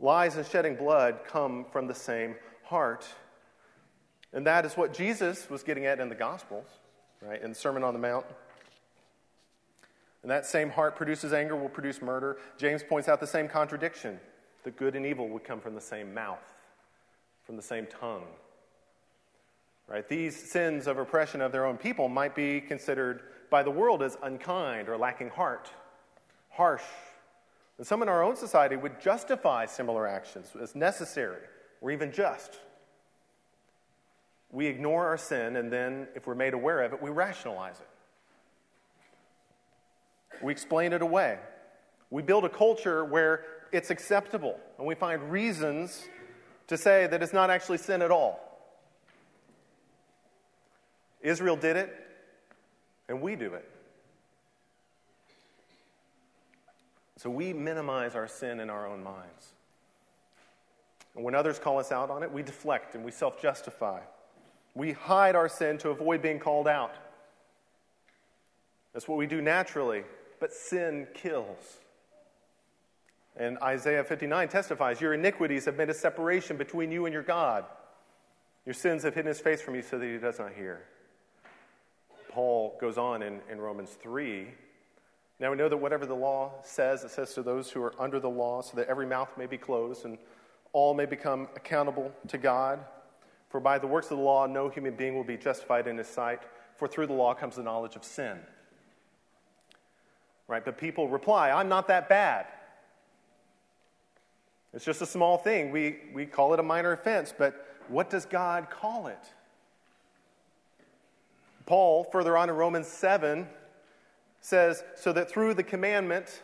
Lies 0.00 0.36
and 0.36 0.46
shedding 0.46 0.74
blood 0.74 1.20
come 1.26 1.66
from 1.70 1.86
the 1.86 1.94
same 1.94 2.34
heart. 2.64 3.06
And 4.32 4.46
that 4.46 4.66
is 4.66 4.76
what 4.76 4.92
Jesus 4.92 5.48
was 5.48 5.62
getting 5.62 5.86
at 5.86 6.00
in 6.00 6.08
the 6.08 6.14
Gospels, 6.14 6.66
right? 7.22 7.40
In 7.40 7.50
the 7.50 7.54
Sermon 7.54 7.84
on 7.84 7.94
the 7.94 8.00
Mount. 8.00 8.26
And 10.22 10.30
that 10.30 10.44
same 10.44 10.70
heart 10.70 10.96
produces 10.96 11.32
anger, 11.32 11.54
will 11.56 11.68
produce 11.68 12.02
murder. 12.02 12.38
James 12.58 12.82
points 12.82 13.08
out 13.08 13.20
the 13.20 13.26
same 13.26 13.48
contradiction 13.48 14.18
that 14.66 14.76
good 14.76 14.96
and 14.96 15.06
evil 15.06 15.28
would 15.28 15.44
come 15.44 15.60
from 15.60 15.76
the 15.76 15.80
same 15.80 16.12
mouth, 16.12 16.42
from 17.44 17.54
the 17.54 17.62
same 17.62 17.86
tongue. 17.86 18.24
Right? 19.86 20.06
These 20.08 20.34
sins 20.34 20.88
of 20.88 20.98
oppression 20.98 21.40
of 21.40 21.52
their 21.52 21.64
own 21.64 21.76
people 21.76 22.08
might 22.08 22.34
be 22.34 22.60
considered 22.60 23.22
by 23.48 23.62
the 23.62 23.70
world 23.70 24.02
as 24.02 24.18
unkind 24.24 24.88
or 24.88 24.96
lacking 24.96 25.30
heart, 25.30 25.70
harsh. 26.50 26.82
And 27.78 27.86
some 27.86 28.02
in 28.02 28.08
our 28.08 28.24
own 28.24 28.34
society 28.34 28.74
would 28.74 29.00
justify 29.00 29.66
similar 29.66 30.08
actions 30.08 30.50
as 30.60 30.74
necessary 30.74 31.42
or 31.80 31.92
even 31.92 32.10
just. 32.10 32.58
We 34.50 34.66
ignore 34.66 35.06
our 35.06 35.18
sin, 35.18 35.54
and 35.54 35.72
then, 35.72 36.08
if 36.16 36.26
we're 36.26 36.34
made 36.34 36.54
aware 36.54 36.82
of 36.82 36.92
it, 36.92 37.00
we 37.00 37.10
rationalize 37.10 37.78
it. 37.78 37.88
We 40.42 40.50
explain 40.50 40.92
it 40.92 41.02
away. 41.02 41.38
We 42.10 42.22
build 42.22 42.44
a 42.44 42.48
culture 42.48 43.04
where 43.04 43.44
it's 43.72 43.90
acceptable, 43.90 44.58
and 44.78 44.86
we 44.86 44.94
find 44.94 45.30
reasons 45.30 46.08
to 46.68 46.76
say 46.76 47.06
that 47.06 47.22
it's 47.22 47.32
not 47.32 47.50
actually 47.50 47.78
sin 47.78 48.02
at 48.02 48.10
all. 48.10 48.40
Israel 51.20 51.56
did 51.56 51.76
it, 51.76 51.94
and 53.08 53.20
we 53.20 53.36
do 53.36 53.54
it. 53.54 53.68
So 57.18 57.30
we 57.30 57.52
minimize 57.52 58.14
our 58.14 58.28
sin 58.28 58.60
in 58.60 58.70
our 58.70 58.86
own 58.86 59.02
minds. 59.02 59.52
And 61.14 61.24
when 61.24 61.34
others 61.34 61.58
call 61.58 61.78
us 61.78 61.90
out 61.90 62.10
on 62.10 62.22
it, 62.22 62.30
we 62.30 62.42
deflect 62.42 62.94
and 62.94 63.04
we 63.04 63.10
self 63.10 63.40
justify. 63.40 64.00
We 64.74 64.92
hide 64.92 65.34
our 65.34 65.48
sin 65.48 65.78
to 65.78 65.88
avoid 65.88 66.20
being 66.20 66.38
called 66.38 66.68
out. 66.68 66.94
That's 68.92 69.08
what 69.08 69.18
we 69.18 69.26
do 69.26 69.40
naturally, 69.40 70.04
but 70.40 70.52
sin 70.52 71.06
kills. 71.14 71.78
And 73.36 73.58
Isaiah 73.58 74.02
59 74.02 74.48
testifies 74.48 75.00
Your 75.00 75.14
iniquities 75.14 75.66
have 75.66 75.76
made 75.76 75.90
a 75.90 75.94
separation 75.94 76.56
between 76.56 76.90
you 76.90 77.06
and 77.06 77.12
your 77.12 77.22
God. 77.22 77.64
Your 78.64 78.74
sins 78.74 79.04
have 79.04 79.14
hidden 79.14 79.28
his 79.28 79.40
face 79.40 79.62
from 79.62 79.74
you 79.74 79.82
so 79.82 79.98
that 79.98 80.06
he 80.06 80.18
does 80.18 80.38
not 80.38 80.52
hear. 80.52 80.82
Paul 82.30 82.76
goes 82.80 82.98
on 82.98 83.22
in, 83.22 83.40
in 83.50 83.60
Romans 83.60 83.90
3. 84.02 84.48
Now 85.38 85.50
we 85.50 85.56
know 85.56 85.68
that 85.68 85.76
whatever 85.76 86.06
the 86.06 86.14
law 86.14 86.52
says, 86.64 87.04
it 87.04 87.10
says 87.10 87.34
to 87.34 87.42
those 87.42 87.70
who 87.70 87.82
are 87.82 87.94
under 87.98 88.18
the 88.18 88.28
law, 88.28 88.62
so 88.62 88.76
that 88.76 88.88
every 88.88 89.06
mouth 89.06 89.28
may 89.36 89.46
be 89.46 89.58
closed 89.58 90.04
and 90.04 90.18
all 90.72 90.94
may 90.94 91.06
become 91.06 91.48
accountable 91.56 92.10
to 92.28 92.38
God. 92.38 92.80
For 93.48 93.60
by 93.60 93.78
the 93.78 93.86
works 93.86 94.10
of 94.10 94.16
the 94.16 94.22
law, 94.24 94.46
no 94.46 94.68
human 94.68 94.94
being 94.94 95.14
will 95.14 95.24
be 95.24 95.36
justified 95.36 95.86
in 95.86 95.98
his 95.98 96.08
sight, 96.08 96.42
for 96.76 96.88
through 96.88 97.06
the 97.06 97.12
law 97.12 97.34
comes 97.34 97.56
the 97.56 97.62
knowledge 97.62 97.96
of 97.96 98.04
sin. 98.04 98.38
Right? 100.48 100.64
But 100.64 100.78
people 100.78 101.08
reply, 101.08 101.50
I'm 101.50 101.68
not 101.68 101.88
that 101.88 102.08
bad. 102.08 102.46
It's 104.76 104.84
just 104.84 105.00
a 105.00 105.06
small 105.06 105.38
thing. 105.38 105.70
We, 105.70 105.96
we 106.12 106.26
call 106.26 106.52
it 106.52 106.60
a 106.60 106.62
minor 106.62 106.92
offense, 106.92 107.32
but 107.36 107.66
what 107.88 108.10
does 108.10 108.26
God 108.26 108.68
call 108.68 109.06
it? 109.06 109.18
Paul, 111.64 112.04
further 112.04 112.36
on 112.36 112.50
in 112.50 112.56
Romans 112.56 112.86
7, 112.86 113.48
says, 114.42 114.84
So 114.94 115.14
that 115.14 115.30
through 115.30 115.54
the 115.54 115.62
commandment, 115.62 116.42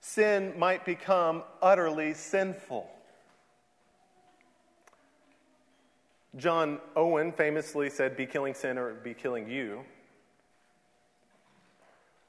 sin 0.00 0.52
might 0.58 0.84
become 0.84 1.44
utterly 1.62 2.12
sinful. 2.12 2.90
John 6.36 6.80
Owen 6.96 7.30
famously 7.30 7.88
said, 7.88 8.16
Be 8.16 8.26
killing 8.26 8.54
sin 8.54 8.76
or 8.76 8.94
be 8.94 9.14
killing 9.14 9.48
you. 9.48 9.84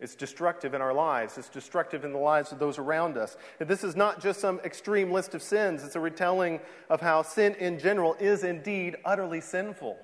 It's 0.03 0.15
destructive 0.15 0.73
in 0.73 0.81
our 0.81 0.93
lives. 0.93 1.37
It's 1.37 1.47
destructive 1.47 2.03
in 2.03 2.11
the 2.11 2.19
lives 2.19 2.51
of 2.51 2.59
those 2.59 2.77
around 2.77 3.17
us. 3.17 3.37
And 3.61 3.69
this 3.69 3.85
is 3.85 3.95
not 3.95 4.21
just 4.21 4.41
some 4.41 4.59
extreme 4.65 5.13
list 5.13 5.33
of 5.33 5.41
sins, 5.41 5.81
it's 5.81 5.95
a 5.95 5.99
retelling 6.01 6.59
of 6.89 6.99
how 6.99 7.21
sin 7.21 7.55
in 7.55 7.79
general 7.79 8.15
is 8.19 8.43
indeed 8.43 8.97
utterly 9.05 9.39
sinful. 9.39 9.97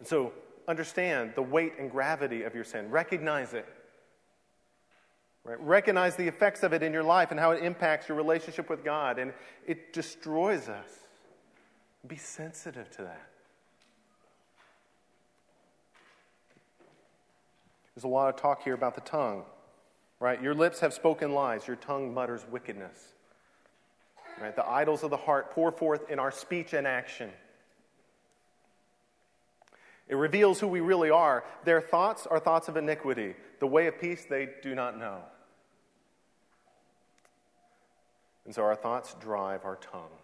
And 0.00 0.08
so 0.08 0.32
understand 0.66 1.34
the 1.36 1.42
weight 1.42 1.74
and 1.78 1.92
gravity 1.92 2.42
of 2.42 2.56
your 2.56 2.64
sin. 2.64 2.90
Recognize 2.90 3.54
it. 3.54 3.66
Right? 5.44 5.60
Recognize 5.60 6.16
the 6.16 6.26
effects 6.26 6.64
of 6.64 6.72
it 6.72 6.82
in 6.82 6.92
your 6.92 7.04
life 7.04 7.30
and 7.30 7.38
how 7.38 7.52
it 7.52 7.62
impacts 7.62 8.08
your 8.08 8.16
relationship 8.18 8.68
with 8.68 8.84
God. 8.84 9.20
And 9.20 9.32
it 9.64 9.92
destroys 9.92 10.68
us. 10.68 10.88
Be 12.04 12.16
sensitive 12.16 12.90
to 12.96 13.02
that. 13.02 13.28
There's 17.98 18.04
a 18.04 18.14
lot 18.14 18.28
of 18.28 18.36
talk 18.36 18.62
here 18.62 18.74
about 18.74 18.94
the 18.94 19.00
tongue. 19.00 19.42
Right? 20.20 20.40
Your 20.40 20.54
lips 20.54 20.78
have 20.78 20.94
spoken 20.94 21.32
lies, 21.32 21.66
your 21.66 21.74
tongue 21.74 22.14
mutters 22.14 22.46
wickedness. 22.48 22.96
Right? 24.40 24.54
The 24.54 24.64
idols 24.64 25.02
of 25.02 25.10
the 25.10 25.16
heart 25.16 25.50
pour 25.50 25.72
forth 25.72 26.08
in 26.08 26.20
our 26.20 26.30
speech 26.30 26.74
and 26.74 26.86
action. 26.86 27.28
It 30.06 30.14
reveals 30.14 30.60
who 30.60 30.68
we 30.68 30.78
really 30.78 31.10
are. 31.10 31.42
Their 31.64 31.80
thoughts 31.80 32.24
are 32.24 32.38
thoughts 32.38 32.68
of 32.68 32.76
iniquity. 32.76 33.34
The 33.58 33.66
way 33.66 33.88
of 33.88 34.00
peace 34.00 34.24
they 34.30 34.50
do 34.62 34.76
not 34.76 34.96
know. 34.96 35.18
And 38.44 38.54
so 38.54 38.62
our 38.62 38.76
thoughts 38.76 39.16
drive 39.18 39.64
our 39.64 39.74
tongue. 39.74 40.17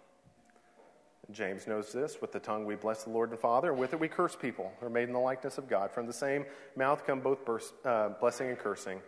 James 1.30 1.66
knows 1.66 1.92
this. 1.92 2.20
With 2.20 2.32
the 2.32 2.38
tongue 2.38 2.66
we 2.66 2.76
bless 2.76 3.04
the 3.04 3.10
Lord 3.10 3.30
and 3.30 3.38
Father, 3.38 3.70
and 3.70 3.78
with 3.78 3.92
it 3.92 4.00
we 4.00 4.08
curse 4.08 4.36
people 4.36 4.72
who 4.78 4.86
are 4.86 4.90
made 4.90 5.08
in 5.08 5.12
the 5.12 5.18
likeness 5.18 5.58
of 5.58 5.68
God. 5.68 5.90
From 5.90 6.06
the 6.06 6.12
same 6.12 6.44
mouth 6.76 7.06
come 7.06 7.20
both 7.20 7.38
uh, 7.84 8.10
blessing 8.20 8.48
and 8.48 8.58
cursing. 8.58 9.00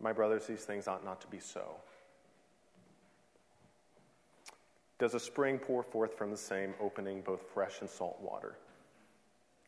My 0.00 0.12
brothers, 0.12 0.46
these 0.46 0.64
things 0.64 0.88
ought 0.88 1.04
not 1.04 1.20
to 1.22 1.26
be 1.26 1.40
so. 1.40 1.64
Does 4.98 5.14
a 5.14 5.20
spring 5.20 5.58
pour 5.58 5.82
forth 5.82 6.16
from 6.16 6.30
the 6.30 6.36
same 6.36 6.74
opening 6.80 7.20
both 7.20 7.42
fresh 7.52 7.80
and 7.80 7.90
salt 7.90 8.18
water? 8.20 8.56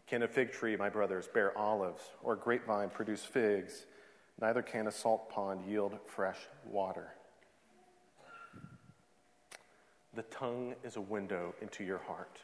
Can 0.06 0.22
a 0.22 0.28
fig 0.28 0.52
tree, 0.52 0.74
my 0.76 0.88
brothers, 0.88 1.28
bear 1.28 1.56
olives, 1.56 2.02
or 2.22 2.32
a 2.32 2.36
grapevine 2.36 2.88
produce 2.88 3.24
figs? 3.24 3.84
Neither 4.40 4.62
can 4.62 4.86
a 4.86 4.92
salt 4.92 5.28
pond 5.28 5.60
yield 5.68 5.98
fresh 6.06 6.38
water. 6.64 7.12
The 10.18 10.24
tongue 10.24 10.74
is 10.82 10.96
a 10.96 11.00
window 11.00 11.54
into 11.62 11.84
your 11.84 11.98
heart, 11.98 12.40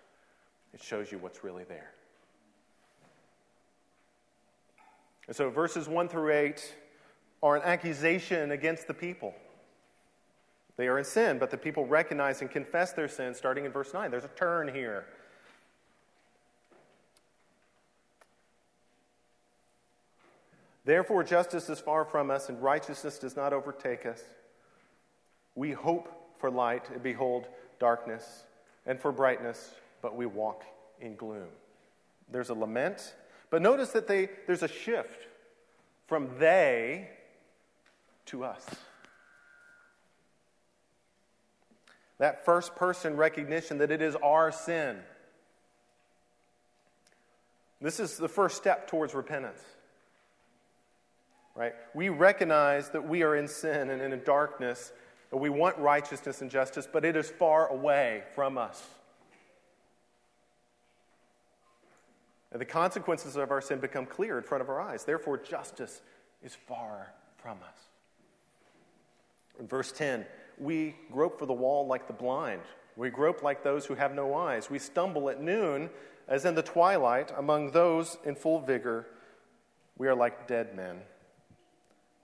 it 0.72 0.80
shows 0.80 1.10
you 1.10 1.18
what's 1.18 1.42
really 1.42 1.64
there. 1.64 1.90
And 5.26 5.34
so, 5.34 5.50
verses 5.50 5.88
1 5.88 6.08
through 6.08 6.32
8 6.32 6.72
are 7.42 7.56
an 7.56 7.62
accusation 7.64 8.52
against 8.52 8.86
the 8.86 8.94
people. 8.94 9.34
They 10.76 10.86
are 10.86 11.00
in 11.00 11.04
sin, 11.04 11.40
but 11.40 11.50
the 11.50 11.56
people 11.56 11.84
recognize 11.84 12.42
and 12.42 12.48
confess 12.48 12.92
their 12.92 13.08
sin 13.08 13.34
starting 13.34 13.64
in 13.64 13.72
verse 13.72 13.92
9. 13.92 14.08
There's 14.08 14.24
a 14.24 14.28
turn 14.28 14.72
here. 14.72 15.06
Therefore, 20.84 21.24
justice 21.24 21.68
is 21.68 21.80
far 21.80 22.04
from 22.04 22.30
us, 22.30 22.48
and 22.48 22.62
righteousness 22.62 23.18
does 23.18 23.34
not 23.34 23.52
overtake 23.52 24.06
us. 24.06 24.22
We 25.56 25.72
hope 25.72 26.20
for 26.38 26.52
light, 26.52 26.88
and 26.90 27.02
behold, 27.02 27.48
darkness, 27.78 28.44
and 28.86 29.00
for 29.00 29.12
brightness, 29.12 29.74
but 30.02 30.16
we 30.16 30.26
walk 30.26 30.64
in 31.00 31.16
gloom. 31.16 31.48
There's 32.30 32.50
a 32.50 32.54
lament, 32.54 33.14
but 33.50 33.62
notice 33.62 33.90
that 33.90 34.06
they, 34.06 34.28
there's 34.46 34.62
a 34.62 34.68
shift 34.68 35.26
from 36.06 36.30
they 36.38 37.08
to 38.26 38.44
us. 38.44 38.64
That 42.18 42.44
first 42.44 42.76
person 42.76 43.16
recognition 43.16 43.78
that 43.78 43.90
it 43.90 44.00
is 44.00 44.16
our 44.16 44.52
sin. 44.52 44.98
This 47.80 48.00
is 48.00 48.16
the 48.16 48.28
first 48.28 48.56
step 48.56 48.88
towards 48.88 49.14
repentance. 49.14 49.60
Right? 51.54 51.74
We 51.92 52.08
recognize 52.08 52.90
that 52.90 53.06
we 53.06 53.22
are 53.22 53.36
in 53.36 53.46
sin 53.46 53.90
and 53.90 54.00
in 54.00 54.12
a 54.12 54.16
darkness, 54.16 54.92
we 55.40 55.50
want 55.50 55.78
righteousness 55.78 56.42
and 56.42 56.50
justice, 56.50 56.88
but 56.90 57.04
it 57.04 57.16
is 57.16 57.30
far 57.30 57.68
away 57.68 58.22
from 58.34 58.58
us. 58.58 58.82
And 62.52 62.60
the 62.60 62.66
consequences 62.66 63.34
of 63.34 63.50
our 63.50 63.60
sin 63.60 63.80
become 63.80 64.06
clear 64.06 64.38
in 64.38 64.44
front 64.44 64.62
of 64.62 64.68
our 64.68 64.80
eyes. 64.80 65.04
Therefore, 65.04 65.36
justice 65.38 66.00
is 66.42 66.54
far 66.54 67.12
from 67.36 67.58
us. 67.68 67.78
In 69.58 69.66
verse 69.66 69.90
10, 69.90 70.24
we 70.58 70.94
grope 71.10 71.38
for 71.38 71.46
the 71.46 71.52
wall 71.52 71.86
like 71.86 72.06
the 72.06 72.12
blind. 72.12 72.62
We 72.96 73.10
grope 73.10 73.42
like 73.42 73.64
those 73.64 73.86
who 73.86 73.94
have 73.94 74.14
no 74.14 74.34
eyes. 74.34 74.70
We 74.70 74.78
stumble 74.78 75.28
at 75.30 75.42
noon 75.42 75.90
as 76.28 76.44
in 76.44 76.54
the 76.54 76.62
twilight 76.62 77.32
among 77.36 77.72
those 77.72 78.18
in 78.24 78.36
full 78.36 78.60
vigor. 78.60 79.06
We 79.98 80.06
are 80.06 80.14
like 80.14 80.46
dead 80.46 80.76
men. 80.76 81.00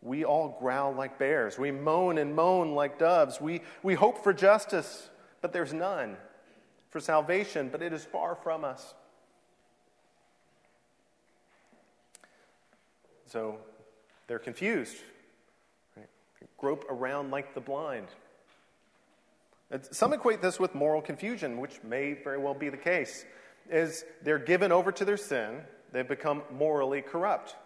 We 0.02 0.24
all 0.24 0.56
growl 0.60 0.94
like 0.94 1.18
bears. 1.18 1.58
We 1.58 1.70
moan 1.70 2.18
and 2.18 2.34
moan 2.34 2.74
like 2.74 2.98
doves. 2.98 3.40
We, 3.40 3.60
we 3.82 3.94
hope 3.94 4.22
for 4.24 4.32
justice, 4.32 5.10
but 5.42 5.52
there's 5.52 5.72
none. 5.72 6.16
For 6.90 7.00
salvation, 7.00 7.68
but 7.70 7.82
it 7.82 7.92
is 7.92 8.04
far 8.04 8.34
from 8.34 8.64
us. 8.64 8.94
So 13.26 13.58
they're 14.26 14.40
confused 14.40 14.96
grope 16.60 16.84
around 16.90 17.30
like 17.30 17.54
the 17.54 17.60
blind. 17.60 18.06
Some 19.90 20.12
equate 20.12 20.42
this 20.42 20.60
with 20.60 20.74
moral 20.74 21.00
confusion, 21.00 21.58
which 21.58 21.82
may 21.82 22.12
very 22.12 22.38
well 22.38 22.54
be 22.54 22.68
the 22.68 22.76
case. 22.76 23.24
Is 23.70 24.04
they're 24.22 24.38
given 24.38 24.72
over 24.72 24.92
to 24.92 25.04
their 25.04 25.16
sin, 25.16 25.62
they've 25.92 26.06
become 26.06 26.42
morally 26.52 27.02
corrupt. 27.02 27.56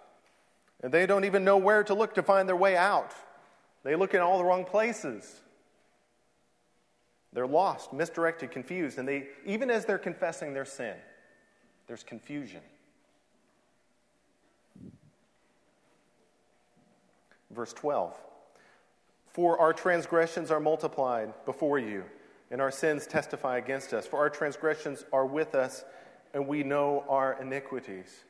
And 0.82 0.92
they 0.92 1.06
don't 1.06 1.24
even 1.24 1.44
know 1.44 1.56
where 1.56 1.82
to 1.84 1.94
look 1.94 2.14
to 2.14 2.22
find 2.22 2.48
their 2.48 2.56
way 2.56 2.76
out. 2.76 3.12
They 3.84 3.96
look 3.96 4.14
in 4.14 4.20
all 4.20 4.38
the 4.38 4.44
wrong 4.44 4.64
places. 4.64 5.40
They're 7.32 7.46
lost, 7.46 7.92
misdirected, 7.92 8.50
confused, 8.50 8.98
and 8.98 9.08
they 9.08 9.26
even 9.44 9.70
as 9.70 9.84
they're 9.84 9.98
confessing 9.98 10.54
their 10.54 10.64
sin, 10.64 10.94
there's 11.86 12.04
confusion. 12.04 12.60
Verse 17.50 17.72
12. 17.72 18.14
For 19.32 19.58
our 19.58 19.72
transgressions 19.72 20.52
are 20.52 20.60
multiplied 20.60 21.32
before 21.44 21.80
you, 21.80 22.04
and 22.52 22.60
our 22.60 22.70
sins 22.70 23.06
testify 23.06 23.58
against 23.58 23.92
us. 23.92 24.06
For 24.06 24.18
our 24.18 24.30
transgressions 24.30 25.04
are 25.12 25.26
with 25.26 25.56
us, 25.56 25.84
and 26.34 26.46
we 26.46 26.62
know 26.62 27.04
our 27.08 27.36
iniquities. 27.40 28.24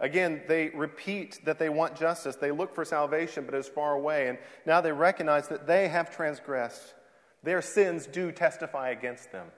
Again, 0.00 0.42
they 0.46 0.68
repeat 0.68 1.40
that 1.44 1.58
they 1.58 1.68
want 1.68 1.96
justice. 1.96 2.36
They 2.36 2.52
look 2.52 2.74
for 2.74 2.84
salvation, 2.84 3.44
but 3.44 3.54
it's 3.54 3.68
far 3.68 3.94
away. 3.94 4.28
And 4.28 4.38
now 4.64 4.80
they 4.80 4.92
recognize 4.92 5.48
that 5.48 5.66
they 5.66 5.88
have 5.88 6.14
transgressed. 6.14 6.94
Their 7.42 7.62
sins 7.62 8.06
do 8.06 8.30
testify 8.30 8.90
against 8.90 9.32
them. 9.32 9.48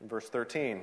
In 0.00 0.08
verse 0.08 0.28
13, 0.28 0.82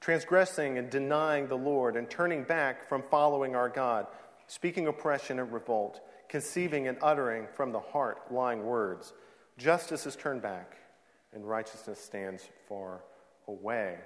transgressing 0.00 0.76
and 0.76 0.90
denying 0.90 1.46
the 1.46 1.56
Lord 1.56 1.96
and 1.96 2.10
turning 2.10 2.44
back 2.44 2.88
from 2.88 3.02
following 3.10 3.54
our 3.54 3.68
God 3.68 4.06
speaking 4.50 4.88
oppression 4.88 5.38
and 5.38 5.52
revolt, 5.52 6.00
conceiving 6.28 6.88
and 6.88 6.98
uttering 7.02 7.46
from 7.54 7.70
the 7.70 7.78
heart 7.78 8.18
lying 8.32 8.64
words. 8.64 9.12
Justice 9.56 10.06
is 10.06 10.16
turned 10.16 10.42
back, 10.42 10.76
and 11.32 11.48
righteousness 11.48 12.00
stands 12.00 12.42
far 12.68 13.02
away. 13.46 13.96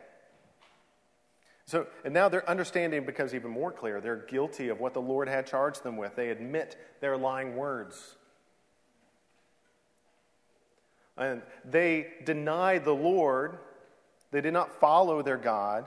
So, 1.66 1.86
and 2.04 2.12
now 2.12 2.28
their 2.28 2.48
understanding 2.48 3.06
becomes 3.06 3.34
even 3.34 3.50
more 3.50 3.72
clear. 3.72 4.00
They're 4.00 4.26
guilty 4.28 4.68
of 4.68 4.80
what 4.80 4.92
the 4.92 5.00
Lord 5.00 5.28
had 5.28 5.46
charged 5.46 5.82
them 5.82 5.96
with. 5.96 6.14
They 6.14 6.28
admit 6.28 6.76
their 7.00 7.16
lying 7.16 7.56
words. 7.56 8.16
And 11.16 11.42
they 11.64 12.08
denied 12.24 12.84
the 12.84 12.94
Lord, 12.94 13.58
they 14.30 14.40
did 14.40 14.52
not 14.52 14.80
follow 14.80 15.22
their 15.22 15.36
God, 15.36 15.86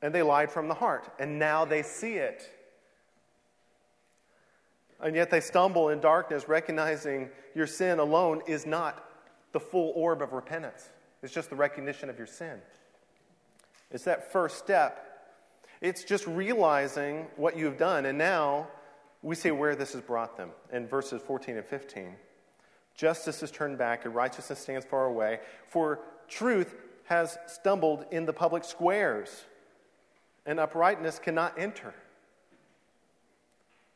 and 0.00 0.14
they 0.14 0.22
lied 0.22 0.50
from 0.50 0.68
the 0.68 0.74
heart. 0.74 1.12
And 1.18 1.38
now 1.38 1.64
they 1.64 1.82
see 1.82 2.14
it. 2.14 2.48
And 5.00 5.16
yet 5.16 5.30
they 5.30 5.40
stumble 5.40 5.88
in 5.88 6.00
darkness, 6.00 6.48
recognizing 6.48 7.28
your 7.54 7.66
sin 7.66 7.98
alone 7.98 8.40
is 8.46 8.64
not 8.64 9.04
the 9.50 9.60
full 9.60 9.92
orb 9.96 10.22
of 10.22 10.32
repentance. 10.32 10.88
It's 11.22 11.34
just 11.34 11.50
the 11.50 11.56
recognition 11.56 12.08
of 12.08 12.16
your 12.16 12.26
sin. 12.26 12.60
It's 13.92 14.04
that 14.04 14.32
first 14.32 14.58
step. 14.58 15.08
It's 15.80 16.04
just 16.04 16.26
realizing 16.26 17.26
what 17.36 17.56
you've 17.56 17.76
done. 17.76 18.06
And 18.06 18.16
now 18.16 18.68
we 19.22 19.34
see 19.34 19.50
where 19.50 19.76
this 19.76 19.92
has 19.92 20.02
brought 20.02 20.36
them 20.36 20.50
in 20.72 20.86
verses 20.86 21.20
14 21.22 21.56
and 21.56 21.66
15. 21.66 22.16
Justice 22.94 23.42
is 23.42 23.50
turned 23.50 23.78
back, 23.78 24.04
and 24.04 24.14
righteousness 24.14 24.58
stands 24.58 24.84
far 24.84 25.06
away. 25.06 25.40
For 25.68 26.00
truth 26.28 26.74
has 27.04 27.38
stumbled 27.46 28.04
in 28.10 28.26
the 28.26 28.32
public 28.32 28.64
squares, 28.64 29.44
and 30.46 30.60
uprightness 30.60 31.18
cannot 31.18 31.58
enter. 31.58 31.94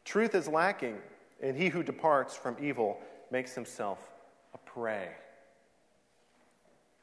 Truth 0.05 0.35
is 0.35 0.49
lacking, 0.49 0.99
and 1.43 1.57
he 1.57 1.69
who 1.69 1.83
departs 1.83 2.37
from 2.37 2.57
evil 2.61 2.99
makes 3.31 3.55
himself 3.55 3.99
a 4.55 4.59
prey. 4.59 5.09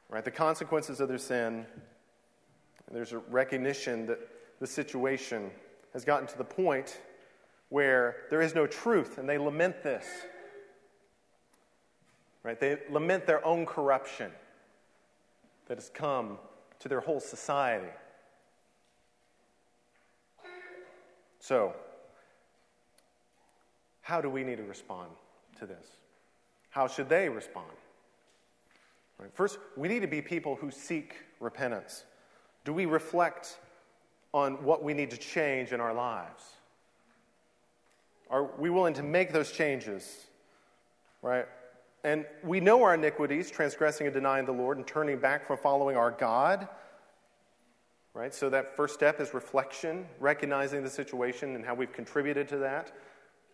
Right? 0.08 0.24
The 0.24 0.30
consequences 0.30 1.00
of 1.00 1.08
their 1.08 1.18
sin, 1.18 1.66
there's 2.92 3.12
a 3.12 3.18
recognition 3.18 4.06
that 4.06 4.18
the 4.60 4.66
situation 4.66 5.50
has 5.92 6.04
gotten 6.04 6.26
to 6.28 6.38
the 6.38 6.44
point 6.44 7.00
where 7.68 8.16
there 8.30 8.40
is 8.40 8.54
no 8.54 8.66
truth, 8.66 9.18
and 9.18 9.28
they 9.28 9.38
lament 9.38 9.82
this. 9.82 10.06
Right? 12.42 12.60
They 12.60 12.78
lament 12.90 13.26
their 13.26 13.44
own 13.44 13.64
corruption 13.66 14.30
that 15.66 15.78
has 15.78 15.90
come 15.92 16.38
to 16.80 16.88
their 16.88 17.00
whole 17.00 17.20
society. 17.20 17.88
So, 21.40 21.74
how 24.02 24.20
do 24.20 24.28
we 24.28 24.44
need 24.44 24.58
to 24.58 24.64
respond 24.64 25.10
to 25.58 25.66
this? 25.66 25.86
How 26.70 26.86
should 26.86 27.08
they 27.08 27.28
respond? 27.28 27.70
Right. 29.18 29.30
First, 29.32 29.58
we 29.76 29.88
need 29.88 30.00
to 30.00 30.08
be 30.08 30.20
people 30.20 30.56
who 30.56 30.70
seek 30.70 31.14
repentance. 31.40 32.04
Do 32.64 32.72
we 32.72 32.86
reflect 32.86 33.58
on 34.32 34.64
what 34.64 34.82
we 34.82 34.94
need 34.94 35.10
to 35.10 35.16
change 35.16 35.72
in 35.72 35.80
our 35.80 35.94
lives? 35.94 36.42
Are 38.30 38.50
we 38.58 38.70
willing 38.70 38.94
to 38.94 39.02
make 39.02 39.32
those 39.32 39.52
changes? 39.52 40.26
Right? 41.22 41.46
And 42.02 42.26
we 42.42 42.60
know 42.60 42.82
our 42.82 42.94
iniquities, 42.94 43.50
transgressing 43.50 44.06
and 44.06 44.14
denying 44.14 44.44
the 44.44 44.52
Lord 44.52 44.76
and 44.76 44.86
turning 44.86 45.18
back 45.18 45.46
from 45.46 45.56
following 45.58 45.96
our 45.96 46.10
God. 46.10 46.68
Right? 48.12 48.34
So 48.34 48.50
that 48.50 48.76
first 48.76 48.94
step 48.94 49.20
is 49.20 49.34
reflection, 49.34 50.06
recognizing 50.20 50.82
the 50.82 50.90
situation 50.90 51.54
and 51.54 51.64
how 51.64 51.74
we've 51.74 51.92
contributed 51.92 52.48
to 52.48 52.58
that 52.58 52.92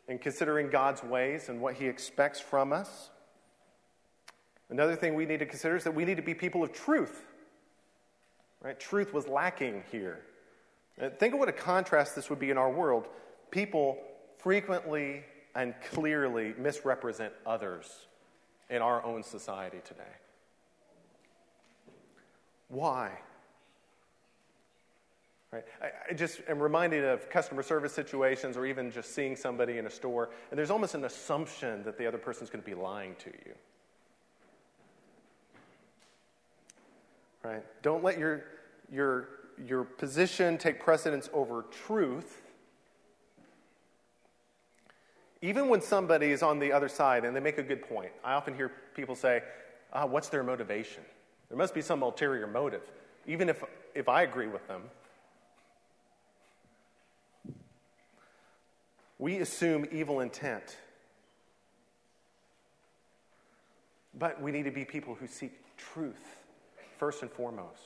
and 0.08 0.20
considering 0.20 0.68
God's 0.68 1.02
ways 1.02 1.48
and 1.48 1.60
what 1.60 1.74
He 1.74 1.86
expects 1.86 2.40
from 2.40 2.72
us. 2.72 3.10
Another 4.68 4.96
thing 4.96 5.14
we 5.14 5.26
need 5.26 5.38
to 5.38 5.46
consider 5.46 5.76
is 5.76 5.84
that 5.84 5.94
we 5.94 6.04
need 6.04 6.16
to 6.16 6.22
be 6.22 6.34
people 6.34 6.62
of 6.62 6.72
truth. 6.72 7.24
Right? 8.62 8.78
Truth 8.78 9.12
was 9.14 9.26
lacking 9.26 9.84
here. 9.90 10.20
Uh, 11.00 11.08
think 11.08 11.32
of 11.34 11.40
what 11.40 11.48
a 11.48 11.52
contrast 11.52 12.14
this 12.14 12.28
would 12.28 12.38
be 12.38 12.50
in 12.50 12.58
our 12.58 12.70
world. 12.70 13.08
People 13.50 13.98
frequently 14.38 15.24
and 15.54 15.74
clearly 15.92 16.54
misrepresent 16.58 17.32
others 17.46 18.06
in 18.68 18.82
our 18.82 19.02
own 19.04 19.22
society 19.22 19.80
today. 19.84 20.02
Why? 22.68 23.10
Right? 25.50 25.64
I, 25.82 25.86
I, 26.10 26.14
just 26.14 26.40
am 26.48 26.60
reminded 26.60 27.04
of 27.04 27.28
customer 27.28 27.64
service 27.64 27.92
situations 27.92 28.56
or 28.56 28.64
even 28.66 28.92
just 28.92 29.12
seeing 29.12 29.34
somebody 29.34 29.78
in 29.78 29.86
a 29.86 29.90
store, 29.90 30.30
and 30.50 30.58
there's 30.58 30.70
almost 30.70 30.94
an 30.94 31.04
assumption 31.04 31.82
that 31.82 31.98
the 31.98 32.06
other 32.06 32.18
person's 32.18 32.50
going 32.50 32.62
to 32.62 32.70
be 32.70 32.76
lying 32.76 33.16
to 33.16 33.30
you. 33.30 33.54
Right? 37.42 37.62
Don't 37.82 38.04
let 38.04 38.18
your, 38.18 38.44
your, 38.92 39.28
your 39.66 39.84
position 39.84 40.58
take 40.58 40.80
precedence 40.80 41.30
over 41.32 41.64
truth. 41.86 42.42
Even 45.42 45.68
when 45.68 45.80
somebody 45.80 46.32
is 46.32 46.42
on 46.42 46.58
the 46.58 46.70
other 46.70 46.88
side 46.88 47.24
and 47.24 47.34
they 47.34 47.40
make 47.40 47.56
a 47.56 47.62
good 47.62 47.88
point, 47.88 48.12
I 48.22 48.34
often 48.34 48.54
hear 48.54 48.70
people 48.94 49.14
say, 49.14 49.42
ah, 49.92 50.04
What's 50.04 50.28
their 50.28 50.42
motivation? 50.42 51.02
There 51.48 51.56
must 51.56 51.74
be 51.74 51.80
some 51.80 52.02
ulterior 52.02 52.46
motive, 52.46 52.82
even 53.26 53.48
if, 53.48 53.64
if 53.94 54.08
I 54.08 54.22
agree 54.22 54.46
with 54.46 54.66
them. 54.68 54.82
We 59.18 59.38
assume 59.38 59.86
evil 59.90 60.20
intent. 60.20 60.76
But 64.18 64.40
we 64.40 64.52
need 64.52 64.64
to 64.64 64.70
be 64.70 64.84
people 64.84 65.14
who 65.14 65.26
seek 65.26 65.52
truth 65.76 66.39
first 67.00 67.22
and 67.22 67.30
foremost. 67.32 67.80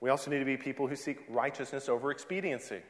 We 0.00 0.10
also 0.10 0.30
need 0.30 0.38
to 0.38 0.44
be 0.44 0.56
people 0.56 0.86
who 0.86 0.94
seek 0.94 1.18
righteousness 1.28 1.88
over 1.88 2.12
expediency. 2.12 2.80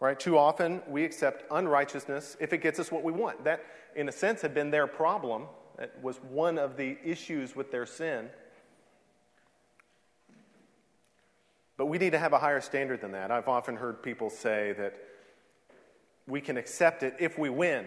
Right? 0.00 0.18
Too 0.18 0.38
often 0.38 0.80
we 0.86 1.04
accept 1.04 1.44
unrighteousness 1.50 2.36
if 2.40 2.52
it 2.52 2.58
gets 2.58 2.78
us 2.78 2.92
what 2.92 3.02
we 3.02 3.10
want. 3.10 3.42
That, 3.42 3.64
in 3.96 4.08
a 4.08 4.12
sense, 4.12 4.40
had 4.40 4.54
been 4.54 4.70
their 4.70 4.86
problem. 4.86 5.46
That 5.76 6.00
was 6.00 6.18
one 6.30 6.58
of 6.58 6.76
the 6.76 6.96
issues 7.04 7.56
with 7.56 7.72
their 7.72 7.84
sin. 7.84 8.28
But 11.76 11.86
we 11.86 11.98
need 11.98 12.10
to 12.10 12.18
have 12.18 12.32
a 12.32 12.38
higher 12.38 12.60
standard 12.60 13.00
than 13.00 13.12
that. 13.12 13.32
I've 13.32 13.48
often 13.48 13.74
heard 13.74 14.00
people 14.00 14.30
say 14.30 14.74
that 14.78 14.94
we 16.28 16.40
can 16.40 16.56
accept 16.56 17.02
it 17.02 17.16
if 17.18 17.36
we 17.36 17.50
win. 17.50 17.86